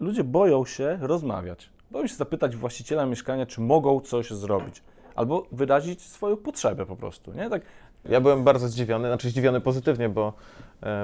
[0.00, 1.70] ludzie boją się rozmawiać.
[1.90, 4.82] Boją się zapytać właściciela mieszkania, czy mogą coś zrobić.
[5.14, 7.50] Albo wyrazić swoją potrzebę po prostu, nie?
[7.50, 7.62] Tak...
[8.04, 10.32] Ja byłem bardzo zdziwiony, znaczy zdziwiony pozytywnie, bo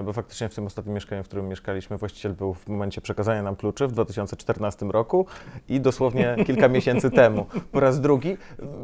[0.05, 3.57] bo faktycznie w tym ostatnim mieszkaniu, w którym mieszkaliśmy, właściciel był w momencie przekazania nam
[3.57, 5.27] kluczy w 2014 roku
[5.69, 8.37] i dosłownie kilka miesięcy temu po raz drugi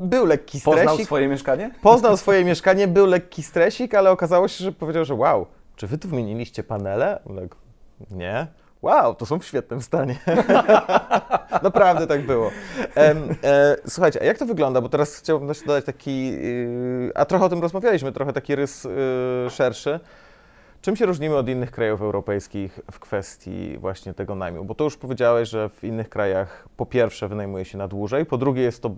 [0.03, 0.85] był lekki stresik.
[0.85, 1.71] Poznał swoje mieszkanie?
[1.83, 5.99] Poznał swoje mieszkanie, był lekki stresik, ale okazało się, że powiedział, że wow, czy wy
[5.99, 7.21] tu wymieniliście panele?
[7.37, 7.57] Tak,
[8.11, 8.47] nie.
[8.83, 10.17] Wow, to są w świetnym stanie.
[11.63, 12.51] Naprawdę tak było.
[12.97, 14.81] E, e, słuchajcie, a jak to wygląda?
[14.81, 19.51] Bo teraz chciałbym dodać taki, yy, a trochę o tym rozmawialiśmy, trochę taki rys yy,
[19.51, 20.01] szerszy.
[20.83, 24.65] Czym się różnimy od innych krajów europejskich w kwestii właśnie tego najmu?
[24.65, 28.39] Bo to już powiedziałeś, że w innych krajach po pierwsze wynajmuje się na dłużej, po
[28.39, 28.91] drugie jest to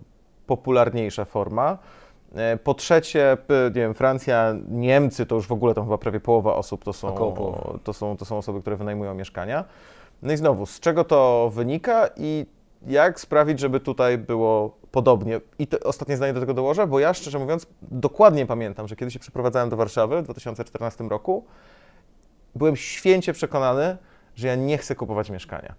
[0.47, 1.79] popularniejsza forma.
[2.35, 6.55] E, po trzecie, nie wiem, Francja, Niemcy to już w ogóle tam chyba prawie połowa
[6.55, 7.35] osób to są,
[7.85, 9.65] to są, to są osoby, które wynajmują mieszkania.
[10.23, 12.47] No i znowu, z czego to wynika i
[12.87, 15.41] jak sprawić, żeby tutaj było podobnie?
[15.59, 19.11] I to ostatnie zdanie do tego dołożę, bo ja szczerze mówiąc dokładnie pamiętam, że kiedy
[19.11, 21.45] się przeprowadzałem do Warszawy w 2014 roku,
[22.55, 23.97] byłem święcie przekonany,
[24.37, 25.75] że ja nie chcę kupować mieszkania.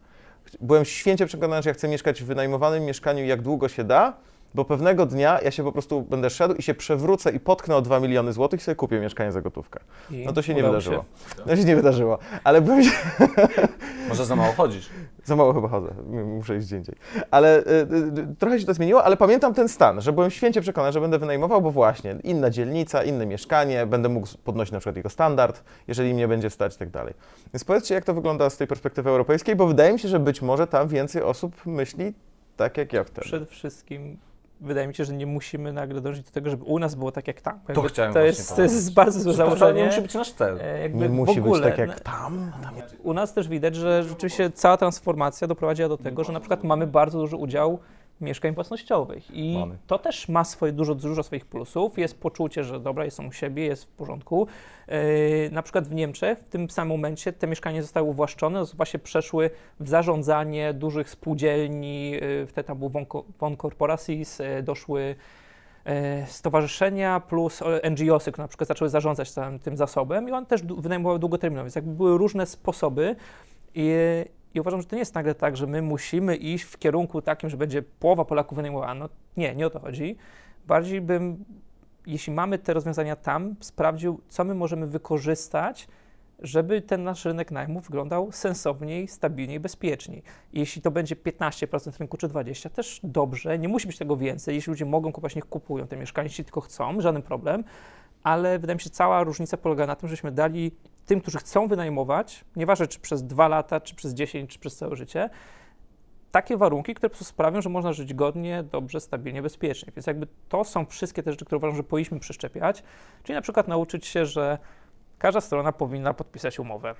[0.61, 4.13] Byłem święcie przekonany, że ja chcę mieszkać w wynajmowanym mieszkaniu jak długo się da,
[4.53, 7.81] bo pewnego dnia ja się po prostu będę szedł i się przewrócę i potknę o
[7.81, 9.79] 2 miliony złotych i sobie kupię mieszkanie za gotówkę.
[10.11, 11.05] I no to się nie wydarzyło.
[11.37, 11.43] Się.
[11.45, 12.83] No się nie wydarzyło, ale byłem...
[14.09, 14.89] Może za mało chodzisz?
[15.23, 15.89] Za mało chyba chodzę,
[16.25, 16.95] muszę iść gdzie indziej.
[17.31, 17.63] Ale y,
[18.31, 21.19] y, trochę się to zmieniło, ale pamiętam ten stan, że byłem święcie przekonany, że będę
[21.19, 26.13] wynajmował, bo właśnie inna dzielnica, inne mieszkanie, będę mógł podnosić na przykład jego standard, jeżeli
[26.13, 27.13] mnie będzie stać i tak dalej.
[27.53, 30.41] Więc powiedzcie, jak to wygląda z tej perspektywy europejskiej, bo wydaje mi się, że być
[30.41, 32.13] może tam więcej osób myśli
[32.57, 33.21] tak jak ja wtedy.
[33.21, 34.17] Przede wszystkim
[34.63, 37.27] wydaje mi się, że nie musimy nagle dążyć do tego, żeby u nas było tak
[37.27, 37.59] jak tam.
[37.67, 39.81] Jakby to chciałem to jest, to jest bardzo złe założenie.
[39.81, 40.59] nie musi być nasz cel.
[40.61, 42.51] E, jakby nie musi ogóle, być tak jak tam.
[43.03, 46.87] U nas też widać, że rzeczywiście cała transformacja doprowadziła do tego, że na przykład mamy
[46.87, 47.79] bardzo duży udział
[48.23, 49.31] mieszkań własnościowych.
[49.35, 49.77] I Mamy.
[49.87, 51.97] to też ma swoje, dużo, dużo swoich plusów.
[51.97, 54.47] Jest poczucie, że dobra, są u siebie, jest w porządku.
[54.87, 54.95] Yy,
[55.51, 59.89] na przykład w Niemczech w tym samym momencie te mieszkania zostały uwłaszczone, właśnie przeszły w
[59.89, 63.05] zarządzanie dużych spółdzielni, yy, wtedy tam był von,
[63.39, 65.15] von Corporatis, yy, doszły
[66.27, 71.19] stowarzyszenia plus NGOsy, które na przykład zaczęły zarządzać tym, tym zasobem i one też wynajmowały
[71.19, 73.15] długoterminowo, więc jakby były różne sposoby
[73.75, 73.91] i
[74.53, 77.49] i uważam, że to nie jest nagle tak, że my musimy iść w kierunku takim,
[77.49, 78.93] że będzie połowa Polaków wynajmowała.
[78.93, 80.15] No nie, nie o to chodzi.
[80.67, 81.45] Bardziej bym,
[82.07, 85.87] jeśli mamy te rozwiązania tam, sprawdził, co my możemy wykorzystać,
[86.39, 90.23] żeby ten nasz rynek najmu wyglądał sensowniej, stabilniej, bezpieczniej.
[90.53, 94.55] Jeśli to będzie 15% rynku czy 20%, też dobrze, nie musi być tego więcej.
[94.55, 97.63] Jeśli ludzie mogą kupować, niech kupują te mieszkania, jeśli tylko chcą, żaden problem.
[98.23, 100.71] Ale wydaje mi się, cała różnica polega na tym, żeśmy dali
[101.05, 104.95] tym, którzy chcą wynajmować, nieważne czy przez dwa lata, czy przez 10, czy przez całe
[104.95, 105.29] życie,
[106.31, 109.93] takie warunki, które po prostu sprawią, że można żyć godnie, dobrze, stabilnie, bezpiecznie.
[109.95, 112.83] Więc jakby to są wszystkie te rzeczy, które uważam, że powinniśmy przeszczepiać.
[113.23, 114.57] Czyli na przykład nauczyć się, że
[115.17, 116.95] każda strona powinna podpisać umowę.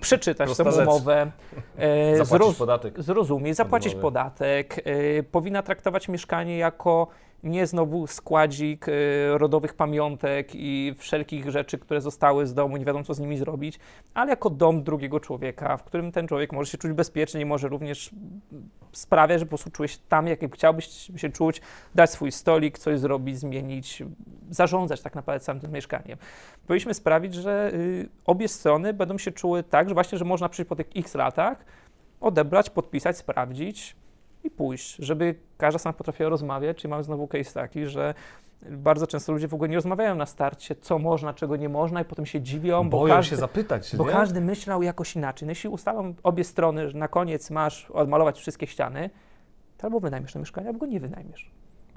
[0.00, 1.30] Przeczytać tę umowę,
[1.76, 3.02] e, zapłacić podatek.
[3.02, 7.08] zrozumieć, zapłacić podatek, e, powinna traktować mieszkanie jako
[7.44, 8.92] nie znowu składzik y,
[9.38, 13.78] rodowych pamiątek i wszelkich rzeczy, które zostały z domu, nie wiadomo co z nimi zrobić,
[14.14, 17.68] ale jako dom drugiego człowieka, w którym ten człowiek może się czuć bezpiecznie i może
[17.68, 18.10] również
[18.92, 21.60] sprawiać, że po prostu czuje się tam, jak chciałbyś się czuć,
[21.94, 24.02] dać swój stolik, coś zrobić, zmienić,
[24.50, 26.18] zarządzać tak naprawdę całym tym mieszkaniem.
[26.66, 30.68] Powinniśmy sprawić, że y, obie strony będą się czuły tak, że właśnie, że można przyjść
[30.68, 31.64] po tych x latach,
[32.20, 33.96] odebrać, podpisać, sprawdzić,
[34.44, 38.14] i pójść, żeby każda sama potrafiła rozmawiać, czyli mamy znowu case taki, że
[38.70, 42.04] bardzo często ludzie w ogóle nie rozmawiają na starcie, co można, czego nie można i
[42.04, 44.12] potem się dziwią, Boją bo każdy, się zapytać, bo nie?
[44.12, 45.46] każdy myślał jakoś inaczej.
[45.46, 49.10] No jeśli ustalą obie strony, że na koniec masz odmalować wszystkie ściany,
[49.78, 51.50] to albo wynajmiesz to mieszkanie, albo go nie wynajmiesz.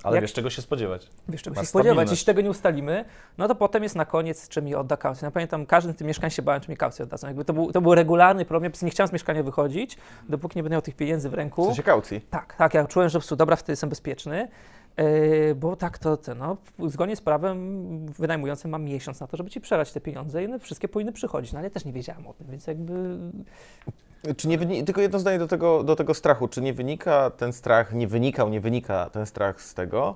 [0.07, 1.09] Ale Jak, wiesz, czego się spodziewać.
[1.29, 2.11] Wiesz, czego Masz się spodziewać.
[2.11, 3.05] Jeśli tego nie ustalimy,
[3.37, 5.25] no to potem jest na koniec, czy mi odda kaucję.
[5.25, 7.27] Ja pamiętam, każdym tym mieszkań się bałem, czy mi kaucję oddadzą.
[7.27, 9.97] Jakby to, był, to był regularny problem, nie chciałem z mieszkania wychodzić,
[10.29, 11.63] dopóki nie będę miał tych pieniędzy w ręku.
[11.63, 12.21] W sensie kaucji?
[12.21, 12.73] Tak, tak.
[12.73, 14.47] Ja czułem, że po prostu, dobra, wtedy jestem bezpieczny.
[14.97, 16.57] Yy, bo tak to, to no,
[16.87, 20.59] zgodnie z prawem wynajmujący mam miesiąc na to, żeby ci przelać te pieniądze i one
[20.59, 21.53] wszystkie powinny przychodzić.
[21.53, 23.17] No ale ja też nie wiedziałem o tym, więc jakby
[24.37, 26.47] czy nie wynika, tylko jedno zdanie do tego, do tego strachu.
[26.47, 30.15] Czy nie wynika ten strach, nie wynikał, nie wynika ten strach z tego,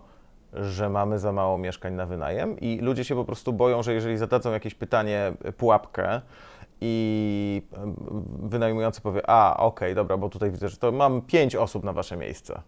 [0.54, 4.18] że mamy za mało mieszkań na wynajem i ludzie się po prostu boją, że jeżeli
[4.18, 6.22] zadadzą jakieś pytanie, pułapkę
[6.82, 7.62] i
[8.40, 11.94] wynajmujący powie, a okej, okay, dobra, bo tutaj widzę, że to mam pięć osób na
[11.94, 12.62] wasze miejsce.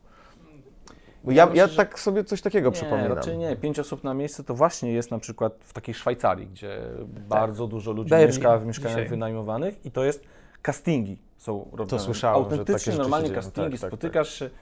[1.28, 3.14] Ja, ja, tak sobie coś takiego nie, przypominam.
[3.14, 3.56] Raczej nie.
[3.56, 7.24] Pięć osób na miejsce to właśnie jest na przykład w takiej Szwajcarii, gdzie tak.
[7.24, 9.10] bardzo dużo ludzi Berlin mieszka w mieszkaniach dzisiaj.
[9.10, 10.24] wynajmowanych i to jest
[10.62, 11.90] castingi są robione.
[11.90, 14.50] To słyszałem, Autentycznie, normalnie castingi, tak, tak, spotykasz tak.
[14.50, 14.56] się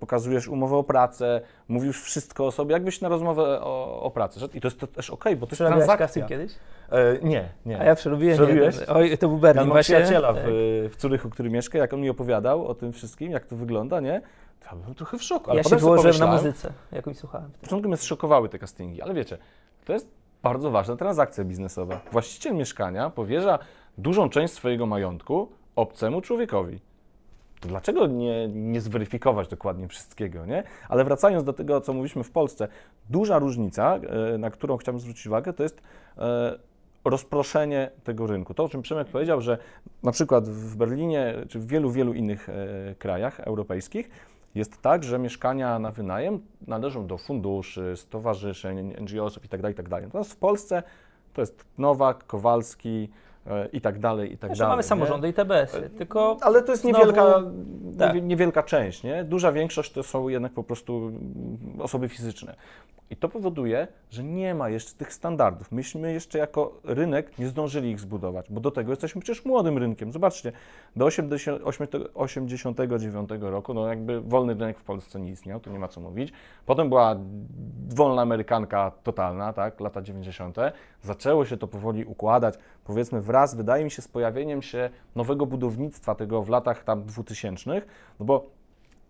[0.00, 4.60] pokazujesz umowę o pracę, mówisz wszystko o sobie, jakbyś na rozmowę o, o pracę I
[4.60, 6.26] to jest to też okej, okay, bo to jest transakcja.
[6.26, 6.52] kiedyś?
[6.90, 7.80] E, nie, nie.
[7.80, 8.36] A ja przerobiłem.
[8.36, 8.76] Przerobiłeś?
[8.88, 9.94] Oj, to był Berlin ja mam właśnie.
[9.94, 10.44] przyjaciela w, tak.
[10.90, 14.20] w Curychu, który mieszka, jak on mi opowiadał o tym wszystkim, jak to wygląda, nie?
[14.66, 15.50] Ja byłem trochę w szoku.
[15.50, 17.50] Ale ja się wyłożyłem na muzyce, jakąś słuchałem.
[17.50, 19.38] W początku mnie zszokowały te castingi, ale wiecie,
[19.84, 20.08] to jest
[20.42, 22.00] bardzo ważna transakcja biznesowa.
[22.12, 23.58] Właściciel mieszkania powierza
[23.98, 26.80] dużą część swojego majątku obcemu człowiekowi
[27.60, 30.62] to dlaczego nie, nie zweryfikować dokładnie wszystkiego, nie?
[30.88, 32.68] Ale wracając do tego, co mówiliśmy w Polsce,
[33.10, 33.96] duża różnica,
[34.34, 35.82] e, na którą chciałbym zwrócić uwagę, to jest
[36.18, 36.58] e,
[37.04, 38.54] rozproszenie tego rynku.
[38.54, 39.58] To, o czym Przemek powiedział, że
[40.02, 42.54] na przykład w Berlinie czy w wielu, wielu innych e,
[42.94, 44.10] krajach europejskich
[44.54, 49.90] jest tak, że mieszkania na wynajem należą do funduszy, stowarzyszeń, NGO-sów itd., tak itd.
[49.90, 50.82] Tak Natomiast w Polsce
[51.32, 53.10] to jest Nowak, Kowalski,
[53.46, 54.70] E, i tak dalej, i tak dalej.
[54.70, 55.30] mamy samorządy nie?
[55.30, 56.98] i TBS-y, tylko Ale to jest znowu...
[56.98, 57.42] niewielka,
[57.98, 58.22] tak.
[58.22, 59.24] niewielka część, nie?
[59.24, 61.12] Duża większość to są jednak po prostu
[61.78, 62.54] osoby fizyczne.
[63.10, 65.72] I to powoduje, że nie ma jeszcze tych standardów.
[65.72, 70.12] Myśmy jeszcze jako rynek nie zdążyli ich zbudować, bo do tego jesteśmy przecież młodym rynkiem.
[70.12, 70.52] Zobaczcie,
[70.96, 76.00] do 1989 roku, no jakby wolny rynek w Polsce nie istniał, tu nie ma co
[76.00, 76.32] mówić.
[76.66, 77.16] Potem była
[77.88, 80.56] wolna amerykanka totalna, tak, lata 90.
[81.02, 86.14] Zaczęło się to powoli układać, powiedzmy wraz, wydaje mi się, z pojawieniem się nowego budownictwa
[86.14, 87.82] tego w latach tam 2000,
[88.20, 88.59] no bo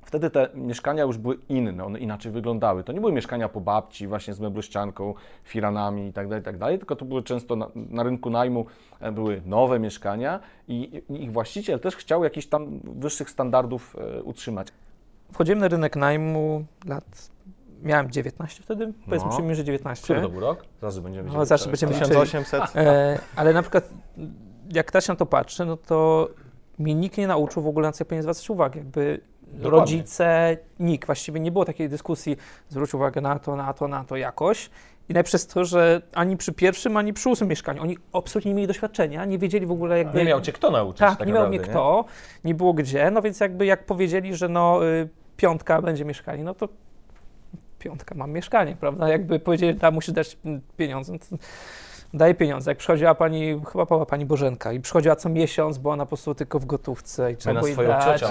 [0.02, 2.84] Wtedy te mieszkania już były inne, one inaczej wyglądały.
[2.84, 6.96] To nie były mieszkania po babci, właśnie z meblościanką, firanami itd., tak itd., tak tylko
[6.96, 8.66] to były często na, na rynku najmu
[9.00, 14.22] e, były nowe mieszkania i, i ich właściciel też chciał jakichś tam wyższych standardów e,
[14.22, 14.68] utrzymać.
[15.32, 17.30] Wchodziłem na rynek najmu lat
[17.82, 19.32] miałem 19 wtedy, powiedzmy no.
[19.32, 20.04] przyjmijmy, że 19.
[20.04, 20.64] Który to był rok?
[20.80, 22.62] Zaraz będziemy no, zawsze będziemy 1800.
[22.74, 23.90] E, ale na przykład
[24.72, 26.28] jak teraz się na to patrzy, no to
[26.78, 28.78] mnie nikt nie nauczył w ogóle na co ja powinien zwracać uwagę.
[28.80, 29.20] Jakby
[29.52, 29.80] Dokładnie.
[29.80, 31.06] rodzice, nikt.
[31.06, 32.36] Właściwie nie było takiej dyskusji,
[32.68, 34.70] zwróć uwagę na to, na to, na to jakoś.
[35.08, 38.66] I najpierw to, że ani przy pierwszym, ani przy ósmym mieszkaniu, oni absolutnie nie mieli
[38.66, 40.18] doświadczenia, nie wiedzieli w ogóle jakby...
[40.18, 42.04] Nie miał cię kto nauczyć Tak, tak nie miał mnie kto,
[42.44, 46.54] nie było gdzie, no więc jakby jak powiedzieli, że no y, piątka będzie mieszkanie, no
[46.54, 46.68] to
[47.78, 49.08] piątka, mam mieszkanie, prawda?
[49.08, 50.38] Jakby powiedzieli, tam musi dać
[50.76, 51.12] pieniądze.
[51.12, 51.38] No
[52.14, 52.70] daje pieniądze.
[52.70, 56.34] Jak przychodziła pani, chyba była pani Bożenka i przychodziła co miesiąc, bo ona po prostu
[56.34, 58.22] tylko w gotówce i trzeba było dać.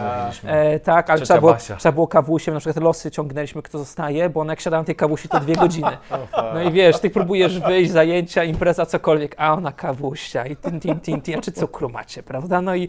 [0.45, 4.41] E, tak, ale trzeba było, trzeba było kawusiem, na przykład losy ciągnęliśmy, kto zostaje, bo
[4.41, 5.97] ona jak siadała na tej kawusi, to dwie godziny.
[6.53, 10.99] No i wiesz, ty próbujesz wyjść, zajęcia, impreza, cokolwiek, a ona kawusia i tin, tin,
[10.99, 12.61] tin, tin, czy cukru macie, prawda?
[12.61, 12.87] No i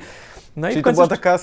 [0.57, 1.01] no Czyli i końcu...
[1.01, 1.39] to była taka,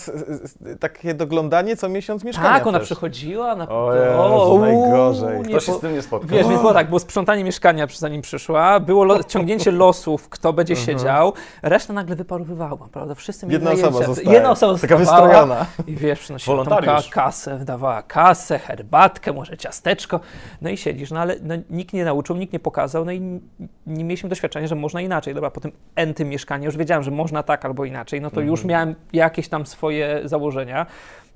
[0.79, 2.87] takie doglądanie co miesiąc mieszkania Tak, ona też.
[2.87, 3.55] przychodziła.
[3.55, 3.69] Na...
[3.69, 5.43] O Jezu, o, najgorzej.
[5.43, 5.77] Kto się po...
[5.77, 6.29] z tym nie spotkał?
[6.29, 9.23] Wiesz, więc było tak, było sprzątanie mieszkania, zanim przyszła, było lo...
[9.33, 10.85] ciągnięcie losów, kto będzie mhm.
[10.85, 13.15] siedział, reszta nagle wyparowywała, prawda?
[13.15, 14.33] Wszyscy mieli Jedna osoba zostaje.
[14.33, 15.65] Jedna osoba Taka wystrojona.
[15.87, 20.19] I wiesz, przynosiła ka kasę, dawała kasę, herbatkę, może ciasteczko,
[20.61, 23.21] no i siedzisz, no ale no, nikt nie nauczył, nikt nie pokazał, no i
[23.87, 25.33] nie mieliśmy doświadczenia, że można inaczej.
[25.33, 28.47] Dobra, po tym entym mieszkaniu już wiedziałem, że można tak albo inaczej, no to mhm.
[28.47, 30.85] już miałem jakieś tam swoje założenia.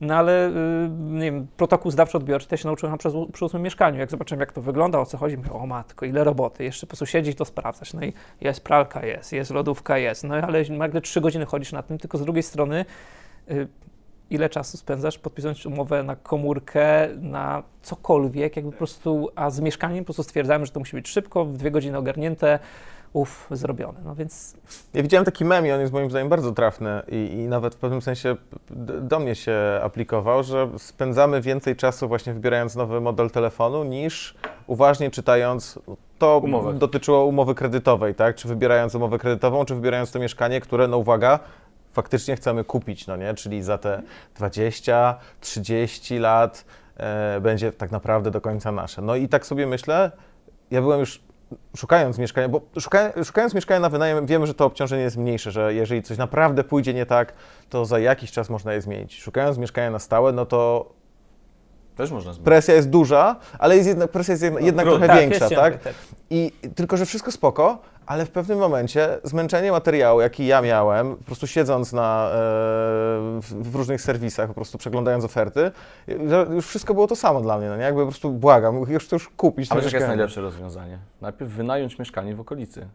[0.02, 0.52] No ale y,
[1.00, 4.00] nie wiem, protokół zdawczo-odbiorczy też się nauczyłem przy, przy ósmym mieszkaniu.
[4.00, 6.90] Jak zobaczyłem, jak to wygląda, o co chodzi, mówię, o matko, ile roboty, jeszcze po
[6.90, 7.94] prostu siedzieć to sprawdzać.
[7.94, 10.24] No i jest pralka, jest, jest lodówka, jest.
[10.24, 12.86] No ale nagle trzy godziny chodzisz na tym, tylko z drugiej strony
[13.52, 13.68] y,
[14.30, 20.04] ile czasu spędzasz podpisując umowę na komórkę, na cokolwiek, jakby po prostu, a z mieszkaniem
[20.04, 22.60] po prostu stwierdzałem, że to musi być szybko, w dwie godziny ogarnięte,
[23.14, 24.00] ów zrobiony.
[24.06, 24.54] No więc...
[24.94, 27.78] Ja widziałem taki mem i on jest moim zdaniem bardzo trafny i, i nawet w
[27.78, 28.36] pewnym sensie
[29.02, 34.36] do mnie się aplikował, że spędzamy więcej czasu właśnie wybierając nowy model telefonu niż
[34.68, 35.80] uważnie czytając
[36.20, 36.74] to Umowę.
[36.74, 38.36] dotyczyło umowy kredytowej, tak?
[38.36, 41.40] Czy wybierając umowę kredytową, czy wybierając to mieszkanie, które, no uwaga,
[41.94, 43.34] faktycznie chcemy kupić, no nie?
[43.34, 44.02] Czyli za te
[44.36, 46.66] 20, 30 lat
[46.98, 49.02] e, będzie tak naprawdę do końca nasze.
[49.02, 50.12] No i tak sobie myślę,
[50.72, 51.22] ja byłem już
[51.78, 55.74] szukając mieszkania, bo szuka, szukając mieszkania na wynajem, wiemy, że to obciążenie jest mniejsze, że
[55.74, 57.34] jeżeli coś naprawdę pójdzie nie tak,
[57.70, 59.22] to za jakiś czas można je zmienić.
[59.22, 60.92] Szukając mieszkania na stałe, no to
[61.96, 62.46] też można zmienić.
[62.46, 65.84] Presja jest duża, ale jest jednak, presja jest jednak, jednak trochę tak, większa, tak?
[65.84, 65.94] tak?
[66.30, 71.24] I tylko, że wszystko spoko, ale w pewnym momencie zmęczenie materiału, jaki ja miałem, po
[71.24, 72.36] prostu siedząc na, e,
[73.52, 75.72] w różnych serwisach, po prostu przeglądając oferty,
[76.56, 77.84] już wszystko było to samo dla mnie, no nie?
[77.84, 79.72] Jakby po prostu błagam, już to już kupić.
[79.72, 80.98] Ale jakie jest najlepsze rozwiązanie?
[81.22, 82.88] Najpierw wynająć mieszkanie w okolicy.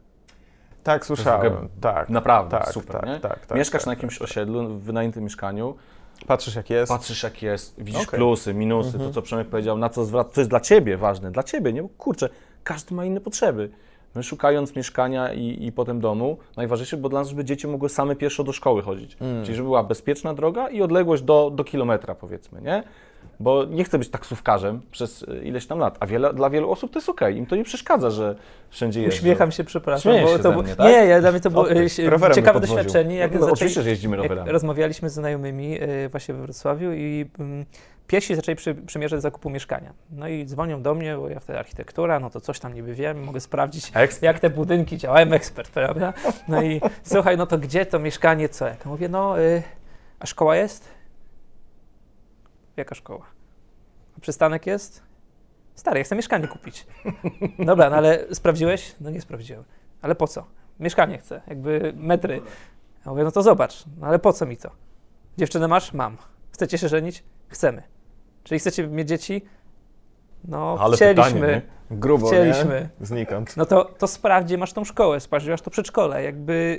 [0.83, 1.69] Tak, słyszałem.
[1.81, 3.21] Tak, naprawdę, tak, super, tak, nie?
[3.21, 5.75] Tak, tak, Mieszkasz tak, na jakimś osiedlu, w wynajętym mieszkaniu,
[6.27, 6.93] Patrzysz jak jest.
[6.93, 8.19] Patrzysz jak jest, widzisz okay.
[8.19, 9.05] plusy, minusy, mhm.
[9.05, 11.83] to co Przemek powiedział, na co zwraca, co jest dla Ciebie ważne, dla Ciebie, nie?
[11.83, 12.29] Bo kurczę,
[12.65, 13.71] każdy ma inne potrzeby.
[14.17, 18.17] My szukając mieszkania i, i potem domu, najważniejsze, bo dla nas, żeby dzieci mogły same
[18.17, 19.17] pieszo do szkoły chodzić.
[19.21, 19.45] Mm.
[19.45, 22.83] Czyli żeby była bezpieczna droga i odległość do, do kilometra, powiedzmy, nie?
[23.41, 26.93] Bo nie chcę być taksówkarzem przez e, ileś tam lat, a wiele, dla wielu osób
[26.93, 27.39] to jest okej, okay.
[27.39, 28.37] im to nie przeszkadza, że
[28.71, 29.17] wszędzie jest.
[29.17, 30.13] Uśmiecham się, przepraszam.
[30.23, 30.87] Bo się to mnie, tak?
[30.87, 31.89] Nie, ja, dla mnie to było okay.
[32.35, 33.17] ciekawe doświadczenie.
[33.17, 34.51] Jak no, zaczęli, oczywiście, że jeździmy rowerami.
[34.51, 37.67] rozmawialiśmy z znajomymi y, właśnie we Wrocławiu i y,
[38.07, 39.93] piesi zaczęli przy, przymierzać zakupu mieszkania.
[40.11, 43.25] No i dzwonią do mnie, bo ja wtedy architektura, no to coś tam niby wiem,
[43.25, 44.23] mogę sprawdzić, ekspert.
[44.23, 46.13] jak te budynki działają, ekspert, prawda?
[46.49, 48.87] No i słuchaj, no to gdzie to mieszkanie, co jak?
[48.87, 49.63] Mówię, no, y,
[50.21, 50.96] a szkoła jest?
[52.77, 53.27] Jaka szkoła?
[54.17, 55.03] A przystanek jest?
[55.75, 56.87] Stary, ja chcę mieszkanie kupić.
[57.59, 58.95] Dobra, no ale sprawdziłeś?
[59.01, 59.65] No nie sprawdziłem.
[60.03, 60.47] Ale po co?
[60.81, 62.41] Mieszkanie chcę, jakby metry.
[63.07, 64.71] Ja mówię, no to zobacz, no ale po co mi to?
[65.39, 65.93] Dziewczynę masz?
[65.93, 66.17] Mam.
[66.51, 67.25] Chcecie się żenić?
[67.49, 67.83] Chcemy.
[68.45, 69.45] Czyli chcecie mieć dzieci?
[70.45, 71.41] No, Ale chcieliśmy.
[71.41, 72.89] Pytanie, Grubo, chcieliśmy.
[73.01, 73.07] Nie?
[73.07, 73.57] Znikąd.
[73.57, 76.23] No to, to sprawdź, gdzie masz tą szkołę, sprawdź, gdzie masz to przedszkole.
[76.23, 76.77] Jakby,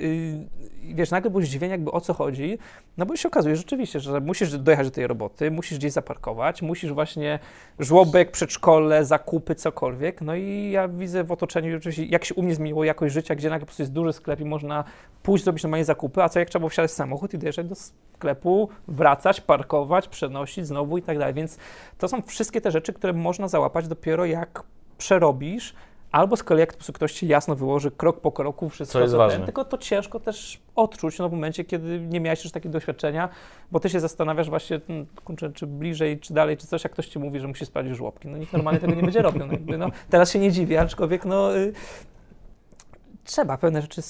[0.82, 2.58] yy, wiesz, nagle było zdziwienie, jakby o co chodzi.
[2.96, 6.92] No bo się okazuje rzeczywiście, że musisz dojechać do tej roboty, musisz gdzieś zaparkować, musisz
[6.92, 7.38] właśnie
[7.78, 10.20] żłobek, przedszkole, zakupy, cokolwiek.
[10.20, 13.50] No i ja widzę w otoczeniu rzeczywiście, jak się u mnie zmieniło jakość życia, gdzie
[13.50, 14.84] nagle po prostu jest duży sklep i można
[15.22, 17.74] pójść zrobić normalnie zakupy, a co jak trzeba było wsiadać w samochód i dojeżdżać do
[17.74, 21.34] sklepu, wracać, parkować, przenosić znowu i tak dalej.
[21.34, 21.58] Więc
[21.98, 24.62] to są wszystkie te rzeczy, które można załapać dopiero jak
[24.98, 25.74] przerobisz,
[26.12, 29.00] albo z kolei jak po prostu ktoś ci jasno wyłoży krok po kroku wszystko, co
[29.00, 29.44] jest co ważne.
[29.44, 33.28] tylko to ciężko też odczuć no, w momencie, kiedy nie miałeś już takiego doświadczenia,
[33.72, 34.80] bo ty się zastanawiasz właśnie,
[35.24, 38.28] kurczę, czy bliżej, czy dalej, czy coś, jak ktoś ci mówi, że musi sprawdzić żłobki.
[38.28, 39.46] No nikt normalnie tego nie będzie robił.
[39.46, 41.72] No, jakby, no, teraz się nie dziwię, aczkolwiek no, y,
[43.28, 44.02] trzeba pewne rzeczy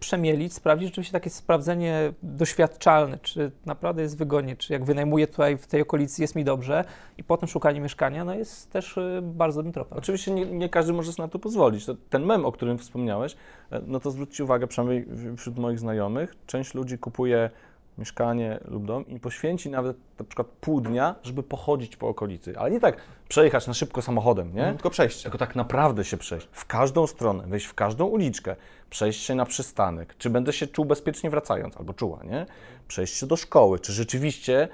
[0.00, 5.66] przemielić, sprawdzić, rzeczywiście takie sprawdzenie doświadczalne, czy naprawdę jest wygodnie, czy jak wynajmuję tutaj w
[5.66, 6.84] tej okolicy jest mi dobrze
[7.18, 9.98] i potem szukanie mieszkania, no jest też y, bardzo dobrym tropem.
[9.98, 11.86] Oczywiście nie, nie każdy może sobie na to pozwolić.
[12.10, 13.36] Ten mem, o którym wspomniałeś,
[13.70, 15.06] e, no to zwróćcie uwagę, przynajmniej
[15.36, 17.50] wśród moich znajomych, część ludzi kupuje
[17.98, 22.58] mieszkanie lub dom i poświęci nawet na przykład pół dnia, żeby pochodzić po okolicy.
[22.58, 22.96] Ale nie tak
[23.28, 24.72] przejechać na szybko samochodem, nie?
[24.72, 25.22] Tylko przejść.
[25.22, 26.48] Tylko tak naprawdę się przejść.
[26.52, 28.56] W każdą stronę, wejść w każdą uliczkę,
[28.90, 30.14] przejść się na przystanek.
[30.18, 32.46] Czy będę się czuł bezpiecznie wracając, albo czuła, nie?
[32.88, 33.78] Przejść się do szkoły.
[33.78, 34.68] Czy rzeczywiście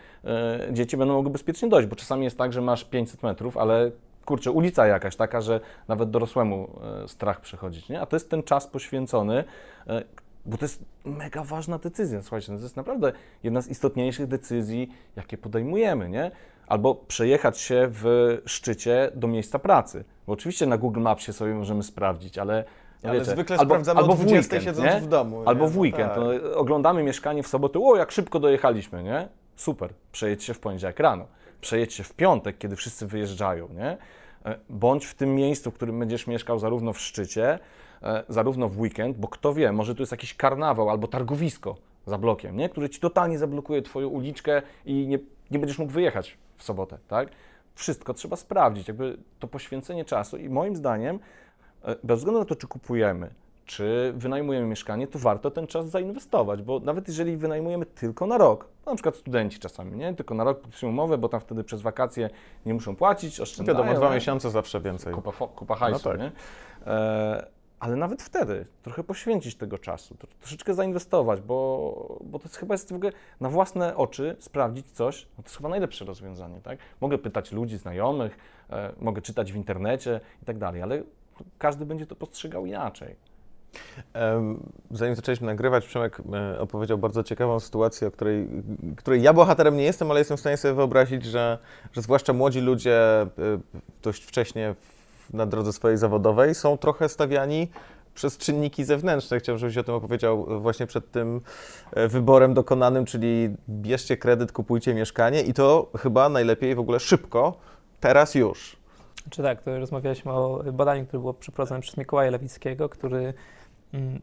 [0.69, 1.89] y, dzieci będą mogły bezpiecznie dojść?
[1.89, 3.91] Bo czasami jest tak, że masz 500 metrów, ale
[4.25, 6.71] kurczę, ulica jakaś taka, że nawet dorosłemu
[7.05, 8.01] y, strach przechodzić, nie?
[8.01, 9.45] A to jest ten czas poświęcony,
[9.91, 10.05] y,
[10.49, 12.23] bo to jest mega ważna decyzja.
[12.23, 16.31] Słuchajcie, no to jest naprawdę jedna z istotniejszych decyzji, jakie podejmujemy, nie?
[16.67, 20.05] Albo przejechać się w szczycie do miejsca pracy.
[20.27, 22.65] Bo oczywiście na Google Mapsie sobie możemy sprawdzić, ale
[23.03, 25.01] ale wiecie, zwykle albo, sprawdzamy albo w weekend, siedząc nie?
[25.01, 25.43] w domu.
[25.47, 25.71] Albo nie?
[25.71, 26.13] w weekend.
[26.17, 26.43] No, tak.
[26.43, 29.29] no, oglądamy mieszkanie w sobotę, o jak szybko dojechaliśmy, nie?
[29.57, 31.27] Super, przejedź się w poniedziałek rano.
[31.61, 33.97] Przejedź się w piątek, kiedy wszyscy wyjeżdżają, nie?
[34.45, 37.59] E, bądź w tym miejscu, w którym będziesz mieszkał zarówno w szczycie,
[38.29, 41.77] zarówno w weekend, bo kto wie, może tu jest jakiś karnawał albo targowisko
[42.07, 42.69] za blokiem, nie?
[42.69, 45.19] które ci totalnie zablokuje Twoją uliczkę i nie,
[45.51, 47.29] nie będziesz mógł wyjechać w sobotę, tak?
[47.75, 51.19] Wszystko trzeba sprawdzić, jakby to poświęcenie czasu i moim zdaniem,
[51.85, 53.31] e, bez względu na to, czy kupujemy,
[53.67, 58.69] czy wynajmujemy mieszkanie, to warto ten czas zainwestować, bo nawet jeżeli wynajmujemy tylko na rok,
[58.87, 60.15] na przykład studenci czasami, nie?
[60.15, 62.31] Tylko na rok podpisują umowę, bo tam wtedy przez wakacje
[62.67, 63.79] nie muszą płacić, oszczędzają.
[63.79, 65.15] Wiadomo, dwa miesiące zawsze więcej.
[65.15, 66.21] Kupa, kupa hajsu, no tak.
[66.21, 66.33] nie?
[66.87, 72.75] E, ale nawet wtedy trochę poświęcić tego czasu, troszeczkę zainwestować, bo, bo to jest chyba
[72.75, 76.79] jest w ogóle na własne oczy sprawdzić coś, no to jest chyba najlepsze rozwiązanie, tak?
[77.01, 78.39] Mogę pytać ludzi, znajomych,
[78.71, 81.03] e, mogę czytać w internecie i tak dalej, ale
[81.59, 83.17] każdy będzie to postrzegał inaczej.
[84.91, 88.49] Zanim zaczęliśmy nagrywać, Przemek e, opowiedział bardzo ciekawą sytuację, o której,
[88.97, 91.59] której ja bohaterem nie jestem, ale jestem w stanie sobie wyobrazić, że,
[91.93, 93.29] że zwłaszcza młodzi ludzie e,
[94.03, 94.75] dość wcześnie
[95.33, 97.69] na drodze swojej zawodowej są trochę stawiani
[98.15, 99.39] przez czynniki zewnętrzne.
[99.39, 101.41] Chciałbym, żebyś o tym opowiedział właśnie przed tym
[101.93, 107.59] e, wyborem dokonanym, czyli bierzcie kredyt, kupujcie mieszkanie i to chyba najlepiej w ogóle szybko,
[108.01, 108.77] teraz już.
[109.31, 113.35] Czy tak, to rozmawialiśmy o badaniu, które było przeprowadzone przez Mikołaja Lewickiego, który
[113.93, 114.21] mm,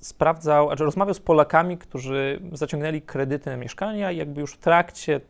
[0.00, 5.20] sprawdzał, znaczy rozmawiał z Polakami, którzy zaciągnęli kredyty na mieszkania i jakby już w trakcie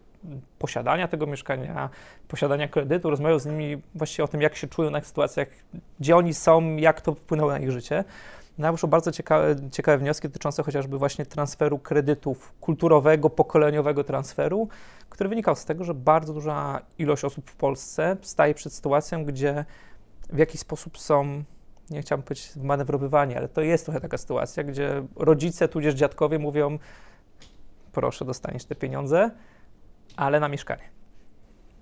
[0.58, 1.90] posiadania tego mieszkania,
[2.28, 5.48] posiadania kredytu, rozmawiał z nimi właściwie o tym, jak się czują na sytuacjach,
[6.00, 8.04] gdzie oni są, jak to wpłynęło na ich życie.
[8.58, 14.68] No, wyszło bardzo ciekawe, ciekawe wnioski dotyczące chociażby właśnie transferu kredytów, kulturowego, pokoleniowego transferu,
[15.08, 19.64] który wynikał z tego, że bardzo duża ilość osób w Polsce staje przed sytuacją, gdzie
[20.32, 21.44] w jakiś sposób są,
[21.90, 26.78] nie chciałbym powiedzieć manewrowywani, ale to jest trochę taka sytuacja, gdzie rodzice tudzież dziadkowie mówią,
[27.92, 29.30] proszę, dostaniesz te pieniądze,
[30.16, 30.94] ale na mieszkanie.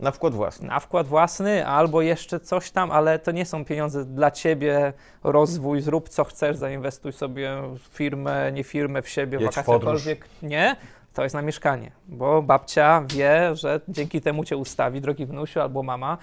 [0.01, 0.69] Na wkład własny.
[0.69, 4.93] Na wkład własny albo jeszcze coś tam, ale to nie są pieniądze dla ciebie,
[5.25, 10.29] rozwój, zrób co chcesz, zainwestuj sobie w firmę, nie firmę, w siebie, Jedź wakacjekolwiek.
[10.43, 10.77] Nie,
[11.15, 15.83] to jest na mieszkanie, bo babcia wie, że dzięki temu cię ustawi, drogi wnusiu albo
[15.83, 16.19] mama.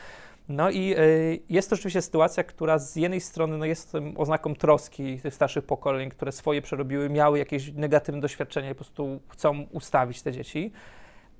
[0.49, 5.19] No i y, jest to rzeczywiście sytuacja, która z jednej strony no, jest oznaką troski
[5.19, 10.21] tych starszych pokoleń, które swoje przerobiły, miały jakieś negatywne doświadczenia i po prostu chcą ustawić
[10.21, 10.71] te dzieci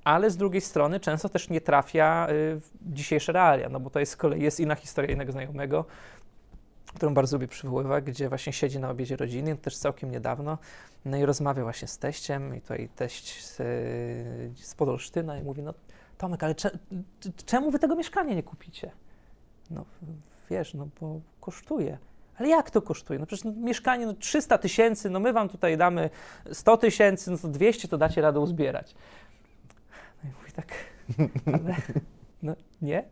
[0.04, 4.00] ale z drugiej strony często też nie trafia y, w dzisiejsze realia, no bo to
[4.00, 5.84] jest z kolei jest inna historia innego znajomego,
[6.94, 10.58] którą bardzo lubię przywoływać, gdzie właśnie siedzi na obiedzie rodziny, też całkiem niedawno,
[11.04, 13.56] no i rozmawia właśnie z teściem i tutaj teść z,
[14.58, 15.74] z Podolsztyna i mówi, no
[16.18, 16.70] Tomek, ale cze,
[17.46, 18.90] czemu wy tego mieszkania nie kupicie?
[19.70, 19.84] No
[20.50, 21.98] wiesz, no bo kosztuje.
[22.38, 23.18] Ale jak to kosztuje?
[23.18, 26.10] No przecież no, mieszkanie no, 300 tysięcy, no my wam tutaj damy
[26.52, 28.94] 100 tysięcy, no to 200 to dacie radę uzbierać.
[30.24, 30.74] No i mówi tak,
[31.54, 31.76] ale
[32.42, 33.04] no nie.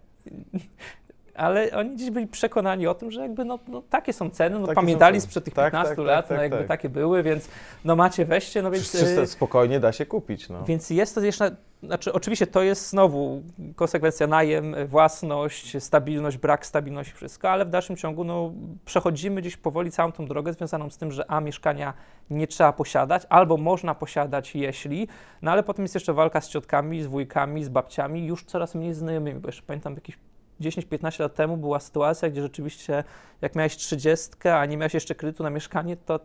[1.39, 4.66] Ale oni gdzieś byli przekonani o tym, że jakby no, no takie są ceny, no
[4.66, 6.66] takie pamiętali sprzed tych tak, 15 tak, lat, tak, no tak, jakby tak.
[6.66, 7.49] takie były, więc
[7.84, 8.93] no macie weźcie, no więc...
[8.93, 10.64] Czyste, y, spokojnie da się kupić, no.
[10.64, 13.43] Więc jest to jeszcze, znaczy oczywiście to jest znowu
[13.76, 18.53] konsekwencja najem, własność, stabilność, brak stabilności, wszystko, ale w dalszym ciągu no
[18.84, 21.95] przechodzimy gdzieś powoli całą tą drogę związaną z tym, że a mieszkania
[22.30, 25.09] nie trzeba posiadać, albo można posiadać jeśli,
[25.43, 28.95] no ale potem jest jeszcze walka z ciotkami, z wujkami, z babciami, już coraz mniej
[28.95, 30.18] znajomymi, bo jeszcze pamiętam jakiś
[30.61, 33.05] 10-15 lat temu była sytuacja, gdzie rzeczywiście
[33.43, 36.21] jak miałeś 30, a nie miałeś jeszcze kredytu na mieszkanie, to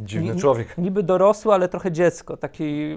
[0.00, 0.78] Dziwny ni, człowiek.
[0.78, 2.96] Niby dorosły, ale trochę dziecko, taki,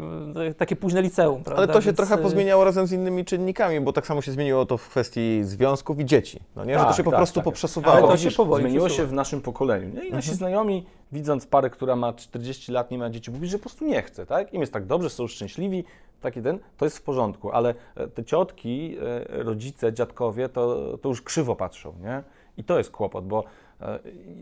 [0.58, 1.44] takie późne liceum.
[1.44, 1.64] Prawda?
[1.64, 1.98] Ale to się Więc...
[1.98, 5.44] trochę y, pozmieniało razem z innymi czynnikami, bo tak samo się zmieniło to w kwestii
[5.44, 6.40] związków i dzieci.
[6.56, 6.76] No nie?
[6.76, 7.44] Tak, Że to tak, się tak, po prostu tak.
[7.44, 7.98] poprzesuwało.
[7.98, 9.90] Ale to się powoli Zmieniło się w naszym pokoleniu.
[9.90, 10.08] Nie?
[10.08, 10.38] I nasi mhm.
[10.38, 14.02] znajomi, widząc parę, która ma 40 lat, nie ma dzieci, mówi, że po prostu nie
[14.02, 14.26] chce.
[14.26, 14.54] Tak?
[14.54, 15.84] Im jest tak dobrze, są szczęśliwi,
[16.22, 18.98] taki ten, to jest w porządku, ale e, te ciotki,
[19.32, 22.24] e, rodzice, dziadkowie, to, to już krzywo patrzą, nie?
[22.58, 23.44] I to jest kłopot, bo
[23.82, 24.00] e,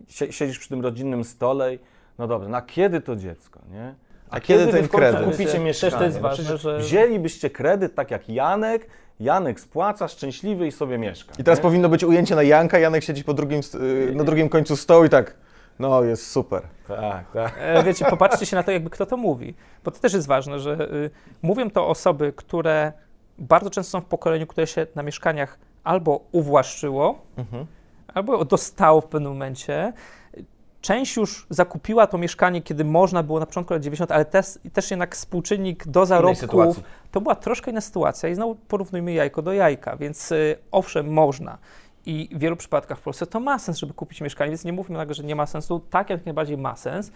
[0.09, 1.79] siedzisz przy tym rodzinnym stole i
[2.19, 3.95] no dobrze, na kiedy to dziecko, nie?
[4.29, 5.31] A, A kiedy, kiedy ten kredyt?
[5.31, 5.93] kupicie mieszkanie?
[5.97, 6.79] to jest ważne, że...
[6.79, 8.87] Wzięlibyście kredyt tak jak Janek,
[9.19, 11.33] Janek spłaca, szczęśliwy i sobie mieszka.
[11.39, 11.63] I teraz nie?
[11.63, 13.61] powinno być ujęcie na Janka, Janek siedzi po drugim,
[14.09, 15.35] y, na drugim końcu stołu i tak,
[15.79, 16.63] no jest super.
[16.87, 17.55] Tak, tak.
[17.59, 19.55] E, wiecie, popatrzcie się na to, jakby kto to mówi.
[19.83, 21.09] Bo to też jest ważne, że y,
[21.41, 22.93] mówią to osoby, które
[23.37, 27.65] bardzo często są w pokoleniu, które się na mieszkaniach albo uwłaszczyło, mhm.
[28.13, 29.93] albo dostało w pewnym momencie.
[30.81, 34.91] Część już zakupiła to mieszkanie, kiedy można było na początku lat 90, ale też, też
[34.91, 36.79] jednak współczynnik do zarobków
[37.11, 41.57] to była troszkę inna sytuacja i znowu porównujmy jajko do jajka, więc y, owszem, można.
[42.05, 44.97] I w wielu przypadkach w Polsce to ma sens, żeby kupić mieszkanie, więc nie mówmy
[44.97, 45.81] tego, że nie ma sensu.
[45.89, 47.11] Tak, jak najbardziej ma sens,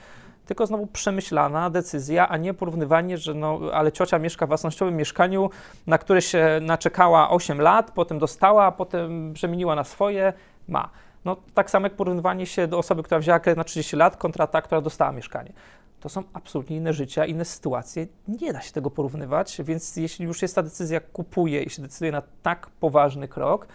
[0.45, 5.49] tylko znowu przemyślana decyzja, a nie porównywanie, że no, ale ciocia mieszka w własnościowym mieszkaniu,
[5.87, 10.33] na które się naczekała 8 lat, potem dostała, a potem przemieniła na swoje,
[10.67, 10.89] ma.
[11.25, 14.47] No, tak samo jak porównywanie się do osoby, która wzięła kredyt na 30 lat kontra
[14.47, 15.53] ta, która dostała mieszkanie.
[15.99, 18.07] To są absolutnie inne życia, inne sytuacje.
[18.27, 22.11] Nie da się tego porównywać, więc jeśli już jest ta decyzja, kupuje i się decyduje
[22.11, 23.67] na tak poważny krok,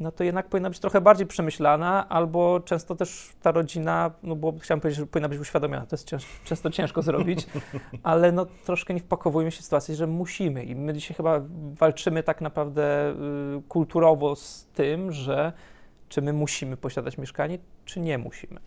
[0.00, 4.52] no to jednak powinna być trochę bardziej przemyślana, albo często też ta rodzina, no bo
[4.58, 7.46] chciałem powiedzieć, że powinna być uświadomiona, to jest cięż, często ciężko zrobić,
[8.02, 11.40] ale no troszkę nie wpakowujmy się w sytuację, że musimy i my dzisiaj chyba
[11.72, 15.52] walczymy tak naprawdę y, kulturowo z tym, że
[16.08, 18.60] czy my musimy posiadać mieszkanie, czy nie musimy.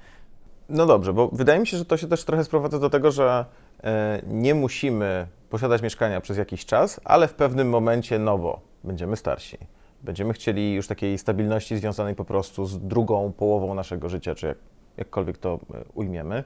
[0.70, 3.46] No dobrze, bo wydaje mi się, że to się też trochę sprowadza do tego, że
[3.84, 9.18] e, nie musimy posiadać mieszkania przez jakiś czas, ale w pewnym momencie, no bo będziemy
[9.18, 9.58] starsi,
[10.04, 14.58] będziemy chcieli już takiej stabilności związanej po prostu z drugą połową naszego życia, czy jak,
[14.98, 16.44] jakkolwiek to e, ujmiemy.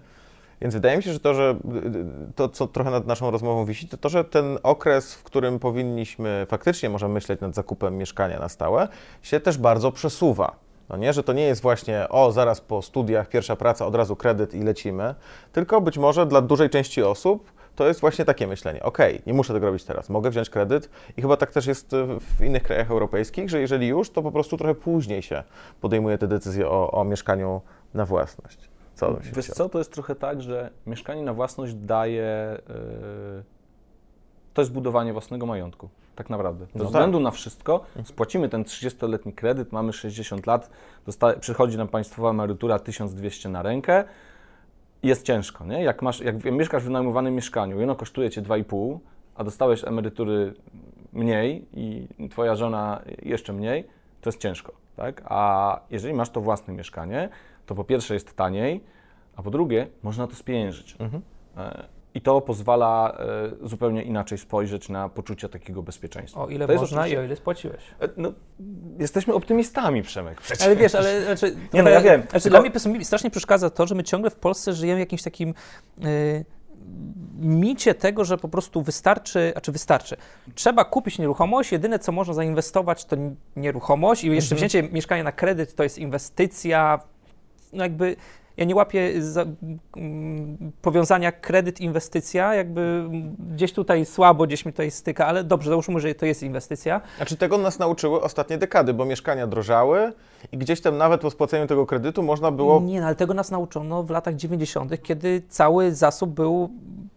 [0.62, 1.56] Więc wydaje mi się, że to, że
[2.36, 6.45] to, co trochę nad naszą rozmową wisi, to to, że ten okres, w którym powinniśmy
[6.49, 8.88] faktycznie może myśleć nad zakupem mieszkania na stałe,
[9.22, 10.56] się też bardzo przesuwa.
[10.89, 14.16] No nie, że to nie jest właśnie, o, zaraz po studiach, pierwsza praca, od razu
[14.16, 15.16] kredyt i lecimy,
[15.51, 18.84] tylko być może dla dużej części osób to jest właśnie takie myślenie.
[18.84, 21.91] Ok, nie muszę tego robić teraz, mogę wziąć kredyt i chyba tak też jest
[22.38, 25.43] w innych krajach europejskich, że jeżeli już, to po prostu trochę później się
[25.82, 27.61] podejmuje te decyzje o, o mieszkaniu
[27.93, 28.69] na własność.
[28.95, 33.43] Co Wiesz co, to jest trochę tak, że mieszkanie na własność daje, yy,
[34.53, 36.65] to jest budowanie własnego majątku tak naprawdę.
[36.65, 37.23] Bez no względu tak.
[37.23, 40.69] na wszystko spłacimy ten 30-letni kredyt, mamy 60 lat,
[41.39, 44.03] przychodzi nam państwowa emerytura 1200 na rękę
[45.04, 45.84] jest ciężko, nie?
[45.84, 49.00] Jak, masz, jak mieszkasz w wynajmowanym mieszkaniu i ono kosztuje Cię 2,5,
[49.36, 50.54] a dostałeś emerytury
[51.14, 53.84] mniej i Twoja żona jeszcze mniej,
[54.22, 55.22] to jest ciężko, tak?
[55.26, 57.30] A jeżeli masz to własne mieszkanie,
[57.66, 58.84] to po pierwsze jest taniej,
[59.36, 60.96] a po drugie można to spieniężyć.
[61.00, 61.22] Mhm.
[62.16, 63.18] E, I to pozwala
[63.63, 66.41] e, zupełnie inaczej spojrzeć na poczucie takiego bezpieczeństwa.
[66.41, 67.16] O ile to można oczywiście...
[67.16, 67.84] i o ile spłaciłeś.
[68.01, 68.34] E, no,
[68.99, 70.41] jesteśmy optymistami, Przemek.
[70.41, 70.66] Przecież.
[70.66, 72.22] Ale wiesz, ale znaczy, nie, no ja wiem.
[72.22, 72.70] Znaczy, tylko...
[72.80, 75.53] Dla mnie strasznie przeszkadza to, że my ciągle w Polsce żyjemy w jakimś takim.
[75.97, 76.45] Yy,
[77.39, 80.18] micie tego, że po prostu wystarczy, a czy wystarczy.
[80.55, 83.16] Trzeba kupić nieruchomość, jedyne co można zainwestować to
[83.55, 84.70] nieruchomość i jeszcze mhm.
[84.70, 86.99] wzięcie mieszkania na kredyt to jest inwestycja,
[87.74, 88.16] no jakby
[88.58, 89.45] ja nie łapię za,
[89.97, 93.10] mm, powiązania kredyt-inwestycja, jakby
[93.53, 97.01] gdzieś tutaj słabo, gdzieś mi tutaj styka, ale dobrze, załóżmy, że to jest inwestycja.
[97.18, 100.14] Znaczy tego nas nauczyły ostatnie dekady, bo mieszkania drożały
[100.51, 102.82] i gdzieś tam nawet po spłaceniu tego kredytu można było...
[102.82, 106.70] Nie, no, ale tego nas nauczono w latach 90., kiedy cały zasób był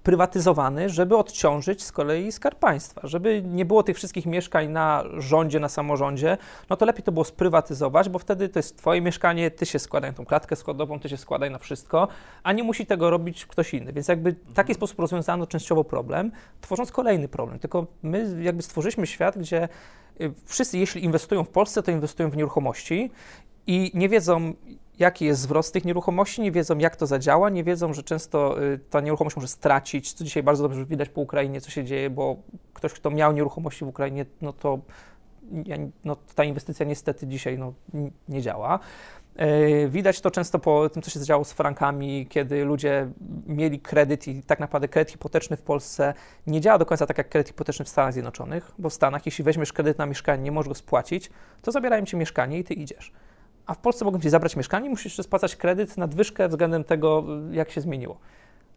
[0.08, 5.60] prywatyzowany, żeby odciążyć z kolei Skarb Państwa, żeby nie było tych wszystkich mieszkań na rządzie,
[5.60, 6.38] na samorządzie,
[6.70, 10.10] no to lepiej to było sprywatyzować, bo wtedy to jest twoje mieszkanie, ty się składaj
[10.10, 12.08] na tą klatkę składową, ty się składaj na wszystko,
[12.42, 13.92] a nie musi tego robić ktoś inny.
[13.92, 17.58] Więc jakby w taki sposób rozwiązano częściowo problem, tworząc kolejny problem.
[17.58, 19.68] Tylko my jakby stworzyliśmy świat, gdzie
[20.20, 23.10] y, wszyscy, jeśli inwestują w Polsce, to inwestują w nieruchomości
[23.66, 24.54] i nie wiedzą,
[24.98, 28.78] jaki jest z tych nieruchomości, nie wiedzą, jak to zadziała, nie wiedzą, że często y,
[28.90, 32.36] ta nieruchomość może stracić, co dzisiaj bardzo dobrze widać po Ukrainie, co się dzieje, bo
[32.74, 34.78] ktoś, kto miał nieruchomości w Ukrainie, no to
[36.04, 37.72] no, ta inwestycja niestety dzisiaj no,
[38.28, 38.78] nie działa.
[39.40, 43.08] Y, widać to często po tym, co się działo z frankami, kiedy ludzie
[43.46, 46.14] mieli kredyt i tak naprawdę kredyt hipoteczny w Polsce
[46.46, 49.44] nie działa do końca tak jak kredyt hipoteczny w Stanach Zjednoczonych, bo w Stanach, jeśli
[49.44, 51.30] weźmiesz kredyt na mieszkanie, nie możesz go spłacić,
[51.62, 53.12] to zabierają ci mieszkanie i ty idziesz
[53.68, 57.70] a w Polsce mogą ci zabrać mieszkanie, musisz jeszcze spłacać kredyt nadwyżkę względem tego, jak
[57.70, 58.18] się zmieniło.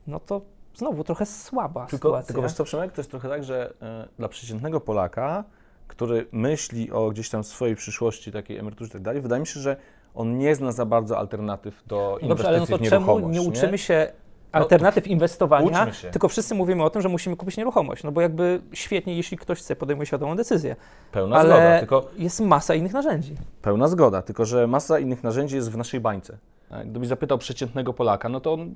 [0.08, 0.42] No to
[0.76, 2.28] znowu trochę słaba tylko, sytuacja.
[2.28, 5.44] Tylko wiesz co, Przemek, to jest trochę tak, że y, dla przeciętnego Polaka,
[5.88, 9.60] który myśli o gdzieś tam swojej przyszłości, takiej emeryturze i tak dalej, wydaje mi się,
[9.60, 9.78] że
[10.16, 13.72] on nie zna za bardzo alternatyw do inwestycji Dobrze, ale no to czemu nie uczymy
[13.72, 13.78] nie?
[13.78, 14.21] się no,
[14.52, 18.62] alternatyw no, inwestowania, tylko wszyscy mówimy o tym, że musimy kupić nieruchomość, no bo jakby
[18.74, 20.76] świetnie, jeśli ktoś chce, podejmuje świadomą decyzję.
[21.12, 22.10] Pełna ale zgoda, tylko...
[22.18, 23.36] jest masa innych narzędzi.
[23.62, 26.38] Pełna zgoda, tylko że masa innych narzędzi jest w naszej bańce.
[26.86, 28.74] Gdybyś zapytał przeciętnego Polaka, no to on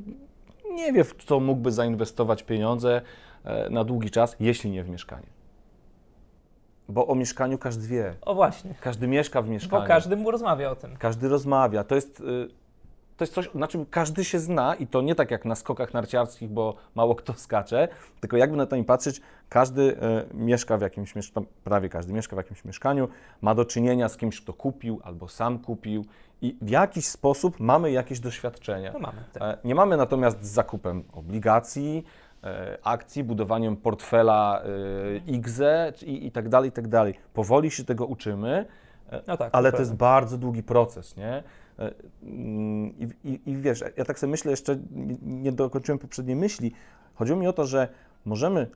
[0.71, 3.01] nie wie, w co mógłby zainwestować pieniądze
[3.43, 5.27] e, na długi czas, jeśli nie w mieszkanie.
[6.89, 8.15] Bo o mieszkaniu każdy wie.
[8.21, 8.75] O właśnie.
[8.81, 9.81] Każdy mieszka w mieszkaniu.
[9.81, 10.97] Bo każdy mu rozmawia o tym.
[10.97, 11.83] Każdy rozmawia.
[11.83, 12.23] To jest, y,
[13.17, 15.93] to jest coś, na czym każdy się zna i to nie tak jak na skokach
[15.93, 17.87] narciarskich, bo mało kto skacze,
[18.19, 19.97] tylko jakby na to nie patrzeć, każdy y,
[20.33, 23.07] mieszka w jakimś mieszkaniu, prawie każdy mieszka w jakimś mieszkaniu,
[23.41, 26.05] ma do czynienia z kimś, kto kupił albo sam kupił
[26.41, 28.91] i w jakiś sposób mamy jakieś doświadczenia.
[28.93, 29.43] No mamy, tak.
[29.43, 32.05] E, nie mamy natomiast z zakupem obligacji,
[32.43, 34.63] e, akcji, budowaniem portfela
[35.27, 37.13] IGZE i, i tak dalej, i tak dalej.
[37.33, 38.65] Powoli się tego uczymy,
[39.27, 41.43] no tak, ale to jest bardzo długi proces, nie?
[42.23, 44.77] Mm, I, i, I, wiesz, ja tak sobie myślę, jeszcze
[45.21, 46.71] nie dokończyłem poprzedniej myśli.
[47.15, 47.87] Chodziło mi o to, że
[48.25, 48.67] możemy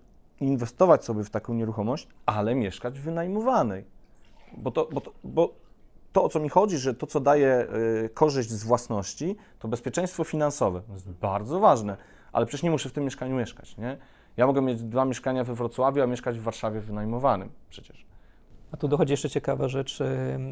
[0.42, 3.86] inwestować sobie w taką nieruchomość, ale mieszkać w wynajmowanej.
[4.58, 5.54] Bo to, bo to, bo
[6.14, 7.68] to, o co mi chodzi, że to, co daje
[8.06, 10.82] y, korzyść z własności, to bezpieczeństwo finansowe.
[10.82, 11.98] To jest bardzo ważne,
[12.32, 13.98] ale przecież nie muszę w tym mieszkaniu mieszkać, nie?
[14.38, 18.06] Ja mogę mieć dwa mieszkania we Wrocławiu, a mieszkać w Warszawie wynajmowanym przecież.
[18.72, 20.00] A tu dochodzi jeszcze ciekawa rzecz,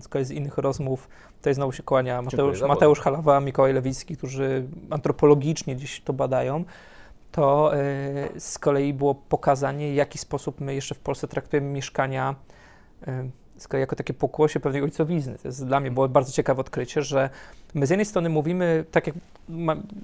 [0.01, 4.68] z kolei z innych rozmów, tutaj znowu się kłania Mateusz, Mateusz Halawa, Mikołaj Lewicki, którzy
[4.89, 6.63] antropologicznie gdzieś to badają,
[7.32, 7.72] to
[8.36, 12.36] y, z kolei było pokazanie, w jaki sposób my jeszcze w Polsce traktujemy mieszkania
[13.07, 15.38] y, jako takie pokłosie pewnej ojcowizny.
[15.38, 17.30] To jest dla mnie było bardzo ciekawe odkrycie, że
[17.74, 19.15] my z jednej strony mówimy, tak jak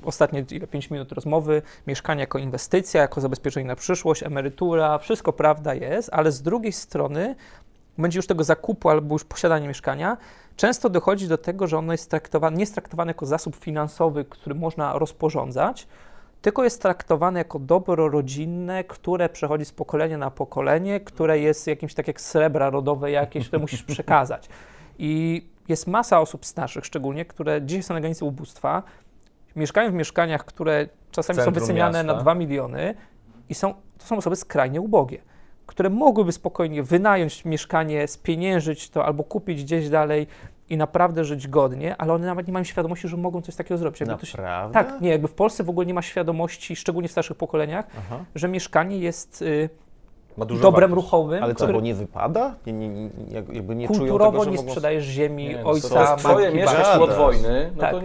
[0.03, 5.73] ostatnie ile, 5 minut rozmowy, mieszkanie jako inwestycja, jako zabezpieczenie na przyszłość, emerytura, wszystko prawda
[5.73, 7.35] jest, ale z drugiej strony
[7.97, 10.17] będzie już tego zakupu albo już posiadania mieszkania,
[10.55, 14.55] często dochodzi do tego, że ono jest traktowane, nie jest traktowane jako zasób finansowy, który
[14.55, 15.87] można rozporządzać,
[16.41, 21.93] tylko jest traktowane jako dobro rodzinne, które przechodzi z pokolenia na pokolenie, które jest jakimś
[21.93, 24.49] tak jak srebra rodowe jakieś, które musisz przekazać.
[24.99, 28.83] I jest masa osób starszych szczególnie, które dzisiaj są na granicy ubóstwa,
[29.55, 32.13] mieszkają w mieszkaniach, które czasami Centrum są wyceniane miasta.
[32.13, 32.95] na 2 miliony
[33.49, 35.21] i są, to są osoby skrajnie ubogie,
[35.65, 40.27] które mogłyby spokojnie wynająć mieszkanie, spieniężyć to albo kupić gdzieś dalej
[40.69, 43.99] i naprawdę żyć godnie, ale one nawet nie mają świadomości, że mogą coś takiego zrobić.
[43.99, 44.73] Jakby naprawdę?
[44.73, 48.19] tak, nie, jakby w Polsce w ogóle nie ma świadomości, szczególnie w starszych pokoleniach, Aha.
[48.35, 49.69] że mieszkanie jest y,
[50.37, 50.91] dobrem wartość.
[50.91, 51.43] ruchowym.
[51.43, 51.73] Ale co, który...
[51.73, 52.55] bo nie wypada?
[52.65, 53.09] Nie, nie, nie,
[53.53, 57.13] jakby nie Kulturowo tego, nie sprzedajesz ziemi nie, no ojca, to jest twoje mieszkasz od
[57.13, 57.91] wojny, no tak.
[57.91, 58.01] to...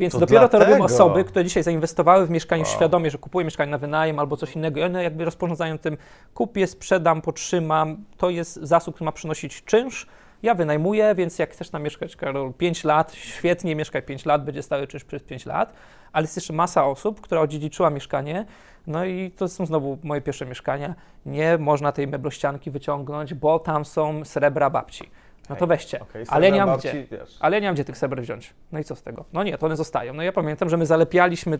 [0.00, 0.64] Więc to dopiero dlatego.
[0.64, 2.72] to robią osoby, które dzisiaj zainwestowały w mieszkanie wow.
[2.72, 5.96] świadomie, że kupuję mieszkanie na wynajem albo coś innego i one jakby rozporządzają tym,
[6.34, 8.04] kupię, sprzedam, potrzymam.
[8.16, 10.06] To jest zasób, który ma przynosić czynsz,
[10.42, 14.62] ja wynajmuję, więc jak chcesz tam mieszkać, Karol, 5 lat, świetnie, mieszkaj 5 lat, będzie
[14.62, 15.72] stały czynsz przez 5 lat,
[16.12, 18.46] ale jest jeszcze masa osób, która odziedziczyła mieszkanie,
[18.86, 20.94] no i to są znowu moje pierwsze mieszkania.
[21.26, 25.10] Nie można tej meblościanki wyciągnąć, bo tam są srebra babci
[25.50, 26.00] no to weźcie.
[26.00, 27.06] Okay, ale ja nie mam gdzie.
[27.10, 27.36] Wiesz.
[27.40, 28.54] Ale ja nie mam gdzie tych sreber wziąć.
[28.72, 29.24] No i co z tego?
[29.32, 30.14] No nie, to one zostają.
[30.14, 31.58] No ja pamiętam, że my zalepialiśmy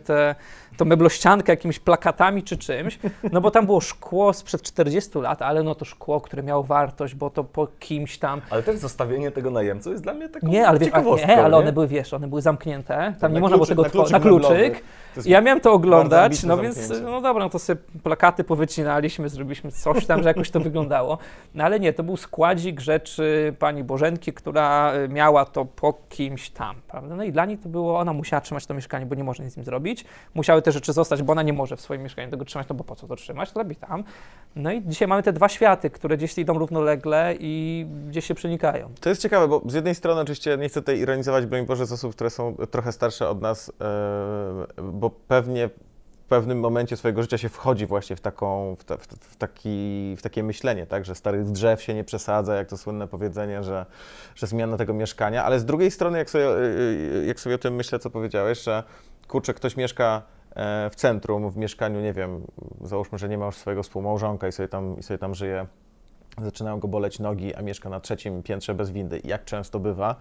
[0.77, 2.99] tą meblościankę jakimiś plakatami czy czymś,
[3.31, 7.15] no bo tam było szkło sprzed 40 lat, ale no to szkło, które miało wartość,
[7.15, 8.41] bo to po kimś tam.
[8.49, 10.89] Ale też zostawienie tego najemcy jest dla mnie taką Nie, ale, wiesz,
[11.27, 14.11] nie, ale one były, wiesz, one były zamknięte, tam na nie można było tego otworzyć,
[14.11, 14.83] na kluczyk.
[15.25, 20.05] Ja miałem to oglądać, no więc, no dobra, no to sobie plakaty powycinaliśmy, zrobiliśmy coś
[20.05, 21.17] tam, że jakoś to wyglądało.
[21.55, 26.49] No ale nie, to był składzik rzeczy pani Bożenki, która y, miała to po kimś
[26.49, 27.15] tam, prawda?
[27.15, 29.53] No i dla niej to było, ona musiała trzymać to mieszkanie, bo nie może nic
[29.53, 30.05] z nim zrobić.
[30.33, 32.83] Musiały te rzeczy zostać, bo ona nie może w swoim mieszkaniu tego trzymać, no bo
[32.83, 34.03] po co to trzymać, to robi tam.
[34.55, 38.89] No i dzisiaj mamy te dwa światy, które gdzieś idą równolegle i gdzieś się przenikają.
[39.01, 41.91] To jest ciekawe, bo z jednej strony oczywiście nie chcę tutaj ironizować, broń Boże, z
[41.91, 43.73] osób, które są trochę starsze od nas,
[44.77, 45.69] yy, bo pewnie
[46.31, 50.43] pewnym momencie swojego życia się wchodzi właśnie w, taką, w, ta, w, taki, w takie
[50.43, 53.85] myślenie, tak, że starych drzew się nie przesadza, jak to słynne powiedzenie, że,
[54.35, 57.75] że zmiana tego mieszkania, ale z drugiej strony, jak sobie, y, jak sobie o tym
[57.75, 58.83] myślę, co powiedziałeś, że
[59.27, 60.21] kurczę, ktoś mieszka
[60.55, 62.41] e, w centrum, w mieszkaniu, nie wiem,
[62.81, 65.65] załóżmy, że nie ma już swojego współmałżonka i sobie tam, i sobie tam żyje,
[66.41, 70.15] zaczynają go boleć nogi, a mieszka na trzecim piętrze bez windy, jak często bywa,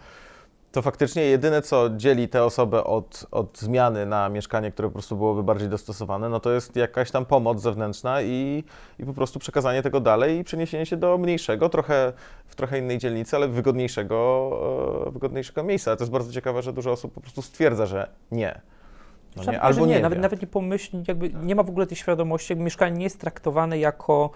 [0.72, 5.16] to faktycznie jedyne, co dzieli tę osobę od, od zmiany na mieszkanie, które po prostu
[5.16, 8.64] byłoby bardziej dostosowane, no to jest jakaś tam pomoc zewnętrzna i,
[8.98, 12.12] i po prostu przekazanie tego dalej i przeniesienie się do mniejszego, trochę
[12.46, 14.50] w trochę innej dzielnicy, ale wygodniejszego,
[15.06, 15.96] e, wygodniejszego miejsca.
[15.96, 18.60] To jest bardzo ciekawe, że dużo osób po prostu stwierdza, że nie.
[19.36, 21.96] No nie albo nie, nie nawet, nawet nie pomyśli, jakby nie ma w ogóle tej
[21.96, 24.30] świadomości, jakby mieszkanie nie jest traktowane jako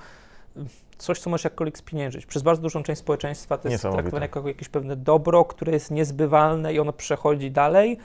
[0.98, 2.26] coś, co możesz jakkolwiek spieniężyć.
[2.26, 6.74] Przez bardzo dużą część społeczeństwa to jest traktowane jako jakieś pewne dobro, które jest niezbywalne
[6.74, 7.98] i ono przechodzi dalej,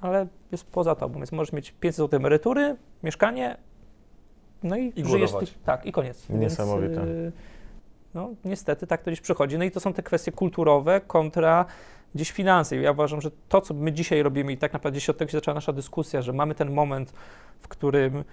[0.00, 1.18] ale jest poza tobą.
[1.18, 3.56] Więc możesz mieć 500 zł emerytury, mieszkanie,
[4.62, 5.32] no i, I żyjesz.
[5.32, 6.28] Ty, tak, i koniec.
[6.28, 7.06] Niesamowite.
[7.06, 7.34] Więc,
[8.14, 9.58] no, niestety tak to gdzieś przychodzi.
[9.58, 11.64] No i to są te kwestie kulturowe kontra
[12.14, 12.76] gdzieś finanse.
[12.76, 15.38] Ja uważam, że to, co my dzisiaj robimy i tak naprawdę gdzieś od tego się
[15.38, 17.12] zaczęła nasza dyskusja, że mamy ten moment,
[17.60, 18.24] w którym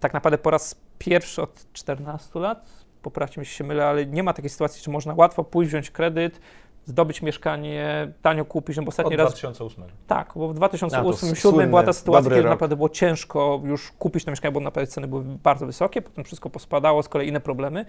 [0.00, 4.32] tak naprawdę po raz pierwszy od 14 lat, poprawcie mi się mylę, ale nie ma
[4.32, 6.40] takiej sytuacji, że można łatwo pójść, wziąć kredyt,
[6.84, 9.28] zdobyć mieszkanie, tanio kupić, no bo ostatni Od raz...
[9.28, 9.84] 2008.
[10.06, 12.50] Tak, bo w 2008-2007 była ta sytuacja, kiedy rok.
[12.50, 16.50] naprawdę było ciężko już kupić to mieszkanie, bo naprawdę ceny były bardzo wysokie, potem wszystko
[16.50, 17.84] pospadało, z kolei inne problemy,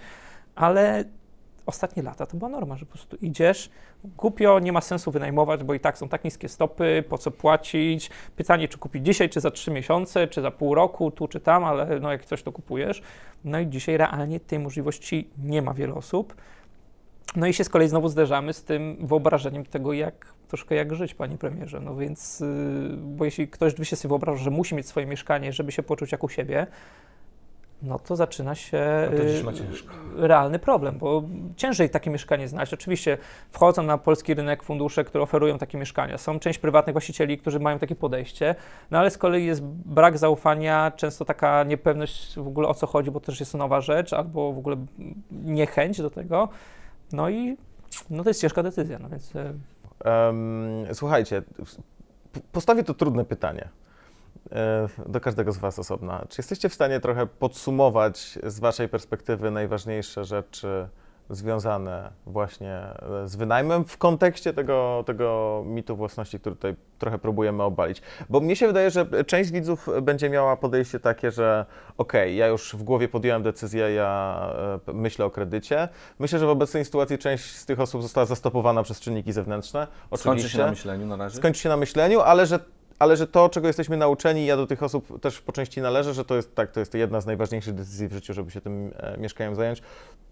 [0.56, 1.04] ale
[1.68, 3.70] ostatnie lata to była norma, że po prostu idziesz,
[4.04, 8.10] głupio, nie ma sensu wynajmować, bo i tak są tak niskie stopy, po co płacić.
[8.36, 11.64] Pytanie, czy kupić dzisiaj, czy za trzy miesiące, czy za pół roku, tu czy tam,
[11.64, 13.02] ale no jak coś to kupujesz.
[13.46, 16.36] No i dzisiaj realnie tej możliwości nie ma wiele osób.
[17.36, 21.14] No i się z kolei znowu zderzamy z tym wyobrażeniem tego, jak troszkę jak żyć,
[21.14, 21.80] panie premierze.
[21.80, 25.54] No więc, yy, bo jeśli ktoś by się sobie wyobrażał, że musi mieć swoje mieszkanie,
[25.54, 26.68] żeby się poczuć jak u siebie,
[27.82, 29.12] no to zaczyna się
[29.44, 29.52] no
[30.16, 31.24] realny problem, bo
[31.56, 32.74] ciężej takie mieszkanie znaleźć.
[32.74, 33.18] Oczywiście
[33.52, 36.18] wchodzą na polski rynek fundusze, które oferują takie mieszkania.
[36.18, 38.56] Są część prywatnych właścicieli, którzy mają takie podejście,
[38.92, 43.12] no ale z kolei jest brak zaufania, często taka niepewność w ogóle o co chodzi,
[43.12, 44.76] bo to też jest nowa rzecz, albo w ogóle
[45.32, 46.50] niechęć do tego.
[47.12, 47.58] No i
[48.10, 49.34] no to jest ciężka decyzja, no więc...
[50.06, 51.42] Um, słuchajcie,
[52.52, 53.70] postawię to trudne pytanie.
[54.52, 56.26] E, do każdego z Was osobna.
[56.30, 60.88] Czy jesteście w stanie trochę podsumować z Waszej perspektywy najważniejsze rzeczy
[61.30, 62.80] związane właśnie
[63.24, 68.02] e, z wynajmem w kontekście tego, tego mitu własności, który tutaj trochę próbujemy obalić?
[68.30, 71.66] Bo mnie się wydaje, że część widzów będzie miała podejście takie, że
[71.98, 74.42] okej, okay, ja już w głowie podjąłem decyzję, ja
[74.88, 75.90] e, myślę o kredycie.
[76.20, 79.88] Myślę, że w obecnej sytuacji część z tych osób została zastopowana przez czynniki zewnętrzne.
[80.12, 80.20] Oczywiście.
[80.20, 81.38] Skończy się na myśleniu na razie?
[81.38, 82.60] Skończy się na myśleniu, ale że
[83.00, 86.26] ale że to, czego jesteśmy nauczeni, ja do tych osób też po części należę, że
[86.26, 89.18] to jest tak, to jest jedna z najważniejszych decyzji w życiu, żeby się tym e,
[89.18, 89.82] mieszkaniem zająć,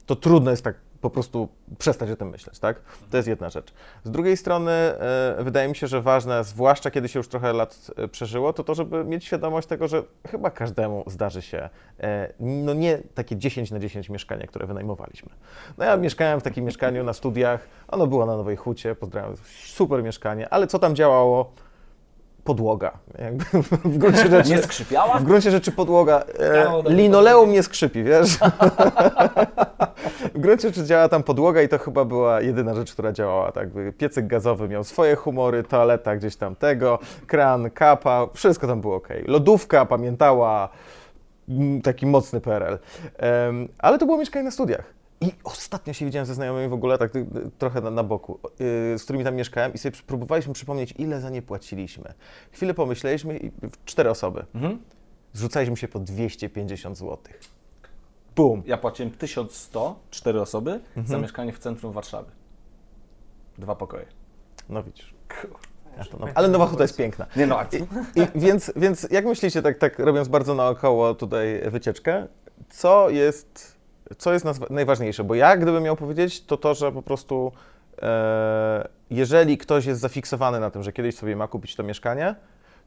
[0.05, 2.82] to trudno jest tak po prostu przestać o tym myśleć, tak?
[3.11, 3.74] To jest jedna rzecz.
[4.03, 7.91] Z drugiej strony e, wydaje mi się, że ważne, zwłaszcza kiedy się już trochę lat
[7.97, 12.74] e, przeżyło, to to, żeby mieć świadomość tego, że chyba każdemu zdarzy się, e, no
[12.74, 15.30] nie takie 10 na 10 mieszkania, które wynajmowaliśmy.
[15.78, 19.34] No ja mieszkałem w takim mieszkaniu na studiach, ono było na Nowej Hucie, pozdrawiam,
[19.66, 21.51] super mieszkanie, ale co tam działało?
[22.46, 22.91] Podłoga.
[23.20, 23.46] Jakby
[23.89, 25.20] w gruncie rzeczy, nie skrzypiała?
[25.20, 26.24] W gruncie rzeczy podłoga.
[26.39, 28.38] E, linoleum nie skrzypi, wiesz?
[30.36, 33.52] w gruncie rzeczy działa tam podłoga i to chyba była jedyna rzecz, która działała.
[33.52, 33.70] Tak?
[33.98, 39.08] Piecyk gazowy miał swoje humory, toaleta gdzieś tam tego, kran, kapa, wszystko tam było ok.
[39.28, 40.70] Lodówka pamiętała
[41.50, 42.78] mm, taki mocny PRL.
[43.48, 44.93] Um, ale to było mieszkanie na studiach.
[45.26, 47.26] I ostatnio się widziałem ze znajomymi w ogóle, tak y,
[47.57, 51.30] trochę na, na boku, yy, z którymi tam mieszkałem i sobie próbowaliśmy przypomnieć, ile za
[51.30, 52.13] nie płaciliśmy.
[52.51, 53.51] Chwilę pomyśleliśmy i
[53.86, 54.45] cztery osoby.
[54.55, 54.80] Mhm.
[55.34, 57.17] Zrzucaliśmy się po 250 zł.
[58.36, 58.63] Bum.
[58.65, 61.07] Ja płaciłem 1100, cztery osoby, mhm.
[61.07, 62.32] za mieszkanie w centrum Warszawy.
[63.57, 64.05] Dwa pokoje.
[64.69, 65.13] No widzisz.
[65.97, 67.26] Ja to, no, ale Nowa Huta jest piękna.
[67.36, 67.59] Nie no,
[68.15, 72.28] I, i, więc, więc jak myślicie, tak, tak robiąc bardzo naokoło tutaj wycieczkę,
[72.69, 73.74] co jest
[74.18, 75.24] co jest najważniejsze?
[75.24, 77.51] Bo ja, gdybym miał powiedzieć, to to, że po prostu
[78.01, 82.36] e, jeżeli ktoś jest zafiksowany na tym, że kiedyś sobie ma kupić to mieszkanie,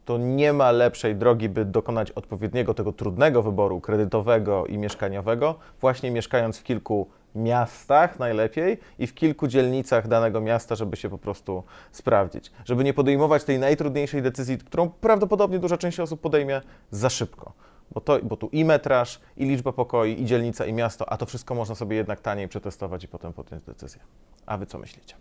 [0.04, 6.10] to nie ma lepszej drogi, by dokonać odpowiedniego tego trudnego wyboru kredytowego i mieszkaniowego, właśnie
[6.10, 11.62] mieszkając w kilku miastach najlepiej i w kilku dzielnicach danego miasta, żeby się po prostu
[11.92, 12.50] sprawdzić.
[12.64, 16.60] Żeby nie podejmować tej najtrudniejszej decyzji, którą prawdopodobnie duża część osób podejmie
[16.90, 17.52] za szybko
[17.90, 21.26] bo, to, bo tu i metraż, i liczba pokoi, i dzielnica, i miasto, a to
[21.26, 24.00] wszystko można sobie jednak taniej przetestować i potem podjąć decyzję.
[24.46, 25.14] A wy co myślicie?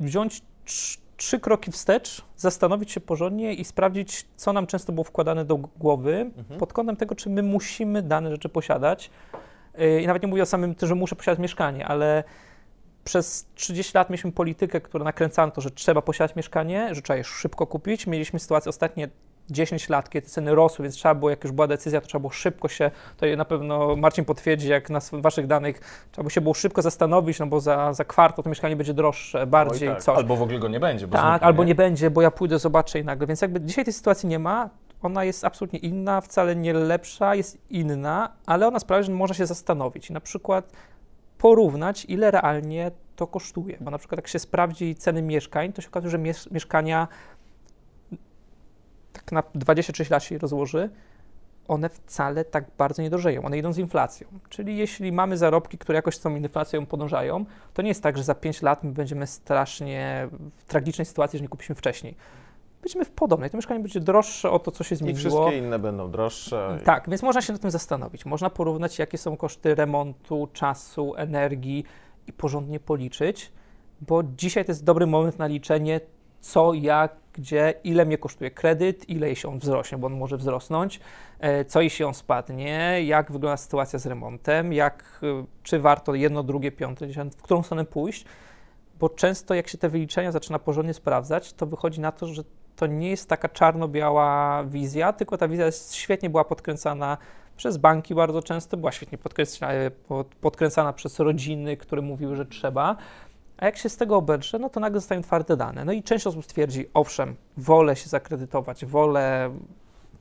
[0.00, 0.42] Wziąć
[1.16, 6.30] trzy kroki wstecz, zastanowić się porządnie i sprawdzić, co nam często było wkładane do głowy
[6.36, 6.60] mhm.
[6.60, 9.10] pod kątem tego, czy my musimy dane rzeczy posiadać.
[9.80, 12.24] Y, I nawet nie mówię o samym tym, że muszę posiadać mieszkanie, ale
[13.04, 17.24] przez 30 lat mieliśmy politykę, która nakręcała to, że trzeba posiadać mieszkanie, że trzeba je
[17.24, 18.06] szybko kupić.
[18.06, 19.08] Mieliśmy sytuację ostatnie
[19.50, 22.20] 10 lat, kiedy te ceny rosły, więc trzeba było, jak już była decyzja, to trzeba
[22.20, 25.80] było szybko się, to na pewno Marcin potwierdzi, jak na waszych danych,
[26.12, 29.46] trzeba było się było szybko zastanowić, no bo za, za kwartał to mieszkanie będzie droższe,
[29.46, 30.02] bardziej tak.
[30.02, 30.16] coś.
[30.16, 31.08] Albo w ogóle go nie będzie.
[31.08, 31.68] tak, zniknie, albo nie?
[31.68, 33.26] nie będzie, bo ja pójdę, zobaczę i nagle.
[33.26, 34.70] Więc jakby dzisiaj tej sytuacji nie ma,
[35.02, 39.46] ona jest absolutnie inna, wcale nie lepsza, jest inna, ale ona sprawia, że można się
[39.46, 40.72] zastanowić i na przykład
[41.38, 43.76] porównać, ile realnie to kosztuje.
[43.80, 46.18] Bo na przykład jak się sprawdzi ceny mieszkań, to się okazuje, że
[46.50, 47.08] mieszkania
[49.12, 50.90] tak na 26 lat się rozłoży,
[51.68, 53.42] one wcale tak bardzo nie drożeją.
[53.42, 54.28] One idą z inflacją.
[54.48, 57.44] Czyli jeśli mamy zarobki, które jakoś z tą inflacją podążają,
[57.74, 61.42] to nie jest tak, że za 5 lat my będziemy strasznie w tragicznej sytuacji, że
[61.42, 62.16] nie kupiliśmy wcześniej.
[62.82, 63.50] Będziemy w podobnej.
[63.50, 65.18] To mieszkanie będzie droższe o to, co się zmieniło.
[65.18, 66.78] I wszystkie inne będą droższe.
[66.84, 68.26] Tak, więc można się nad tym zastanowić.
[68.26, 71.84] Można porównać, jakie są koszty remontu, czasu, energii
[72.26, 73.52] i porządnie policzyć
[74.08, 76.00] bo dzisiaj to jest dobry moment na liczenie,
[76.40, 81.00] co, jak, gdzie, ile mnie kosztuje kredyt, ile jeśli on wzrośnie, bo on może wzrosnąć,
[81.40, 86.42] e, co jeśli on spadnie, jak wygląda sytuacja z remontem, jak, e, czy warto jedno,
[86.42, 87.06] drugie, piąte,
[87.38, 88.24] w którą stronę pójść,
[88.98, 92.42] bo często jak się te wyliczenia zaczyna porządnie sprawdzać, to wychodzi na to, że
[92.76, 97.18] to nie jest taka czarno-biała wizja, tylko ta wizja jest świetnie była podkręcana
[97.56, 99.72] przez banki bardzo często, była świetnie podkręcana,
[100.40, 102.96] podkręcana przez rodziny, które mówiły, że trzeba.
[103.62, 105.84] A jak się z tego obedrze, no to nagle zostają twarde dane.
[105.84, 109.50] No i część osób stwierdzi, owszem, wolę się zakredytować, wolę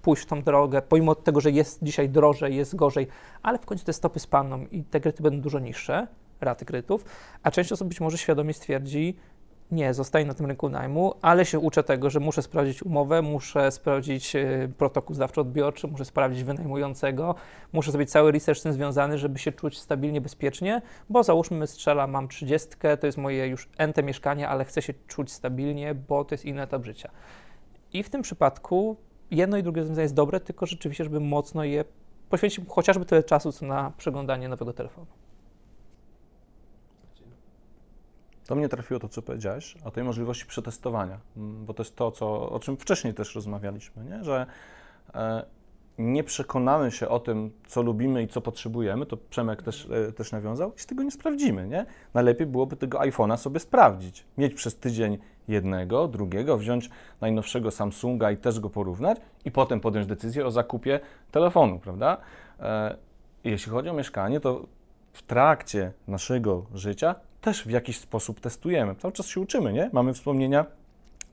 [0.01, 3.07] pójść w tą drogę, pomimo tego, że jest dzisiaj drożej, jest gorzej,
[3.43, 6.07] ale w końcu te stopy spadną i te kredyty będą dużo niższe,
[6.41, 7.05] raty kredytów,
[7.43, 9.17] a część osób być może świadomie stwierdzi,
[9.71, 13.71] nie, zostaję na tym rynku najmu, ale się uczę tego, że muszę sprawdzić umowę, muszę
[13.71, 17.35] sprawdzić e, protokół zdawczo-odbiorczy, muszę sprawdzić wynajmującego,
[17.73, 22.07] muszę zrobić cały research z tym związany, żeby się czuć stabilnie, bezpiecznie, bo załóżmy strzela,
[22.07, 22.69] mam 30,
[22.99, 26.61] to jest moje już ente mieszkanie, ale chcę się czuć stabilnie, bo to jest inny
[26.61, 27.11] etap życia.
[27.93, 28.97] I w tym przypadku
[29.31, 31.85] jedno i drugie rozwiązanie jest dobre, tylko rzeczywiście, żeby mocno je
[32.29, 35.20] poświęcić chociażby tyle czasu, co na przeglądanie nowego telefonu.
[38.51, 42.11] Do mnie trafiło to, co powiedziałeś, o tej możliwości przetestowania, mm, bo to jest to,
[42.11, 44.23] co, o czym wcześniej też rozmawialiśmy, nie?
[44.23, 44.45] że
[45.15, 45.45] e,
[45.97, 50.31] nie przekonamy się o tym, co lubimy i co potrzebujemy, to Przemek też, e, też
[50.31, 51.67] nawiązał, jeśli tego nie sprawdzimy.
[51.67, 51.85] Nie?
[52.13, 56.89] Najlepiej byłoby tego iPhone'a sobie sprawdzić, mieć przez tydzień jednego, drugiego, wziąć
[57.21, 60.99] najnowszego Samsunga i też go porównać i potem podjąć decyzję o zakupie
[61.31, 62.17] telefonu, prawda?
[62.59, 62.97] E,
[63.43, 64.65] jeśli chodzi o mieszkanie, to
[65.13, 68.95] w trakcie naszego życia też w jakiś sposób testujemy.
[68.95, 69.89] Cały czas się uczymy, nie?
[69.93, 70.65] Mamy wspomnienia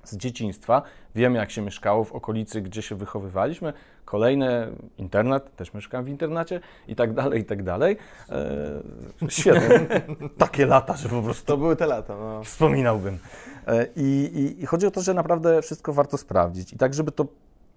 [0.05, 0.83] z dzieciństwa,
[1.15, 3.73] wiemy jak się mieszkało w okolicy, gdzie się wychowywaliśmy.
[4.05, 7.97] Kolejne, internet, też mieszkam w internecie i tak dalej, i tak dalej.
[8.31, 9.87] E, świetnie.
[10.39, 11.47] Takie lata, że po prostu...
[11.47, 12.45] To były te lata, no.
[12.45, 13.19] Wspominałbym.
[13.67, 16.73] E, i, I chodzi o to, że naprawdę wszystko warto sprawdzić.
[16.73, 17.27] I tak, żeby to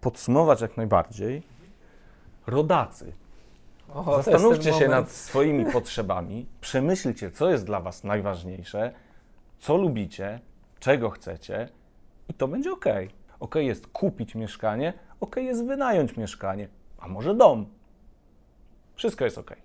[0.01, 1.43] podsumować jak najbardziej,
[2.47, 3.13] rodacy,
[3.93, 8.93] o, Zastanówcie się nad swoimi potrzebami, przemyślcie, co jest dla Was najważniejsze,
[9.59, 10.39] co lubicie,
[10.79, 11.69] czego chcecie
[12.29, 12.85] i to będzie ok.
[13.39, 16.67] Ok jest kupić mieszkanie, ok jest wynająć mieszkanie,
[16.99, 17.65] a może dom.
[18.95, 19.55] Wszystko jest ok.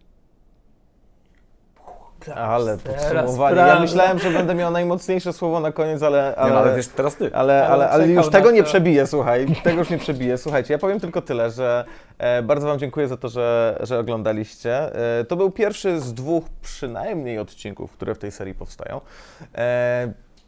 [2.34, 3.56] Ale podsumowanie.
[3.56, 6.34] Ja myślałem, że będę miał najmocniejsze słowo na koniec, ale.
[6.36, 7.30] ale, nie, ale wiesz, teraz ty.
[7.34, 9.46] Ale, ale, ale już tego nie przebiję, słuchaj.
[9.64, 10.38] Tego już nie przebiję.
[10.38, 11.84] Słuchajcie, ja powiem tylko tyle, że
[12.18, 14.94] e, bardzo Wam dziękuję za to, że, że oglądaliście.
[15.20, 19.00] E, to był pierwszy z dwóch przynajmniej odcinków, które w tej serii powstają.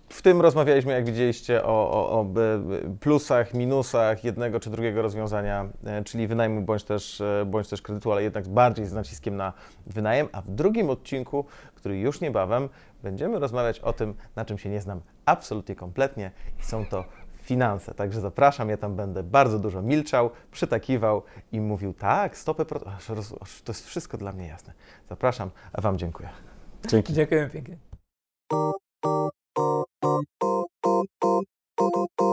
[0.08, 2.26] W tym rozmawialiśmy, jak widzieliście, o, o, o,
[3.00, 8.12] plusach, minusach jednego czy drugiego rozwiązania, e, czyli wynajmu bądź też, e, bądź też kredytu,
[8.12, 9.52] ale jednak bardziej z naciskiem na
[9.86, 10.28] wynajem.
[10.32, 11.44] A w drugim odcinku,
[11.74, 12.68] który już niebawem,
[13.02, 16.30] będziemy rozmawiać o tym, na czym się nie znam absolutnie kompletnie
[16.60, 17.04] i są to
[17.42, 17.94] finanse.
[17.94, 22.80] Także zapraszam, ja tam będę bardzo dużo milczał, przytakiwał i mówił tak, stopy, pro...
[23.64, 24.72] to jest wszystko dla mnie jasne.
[25.08, 26.28] Zapraszam, a Wam dziękuję.
[26.88, 27.12] Dzięki.
[27.12, 27.78] Dziękuję pięknie.
[30.02, 30.26] Thank
[32.20, 32.27] you.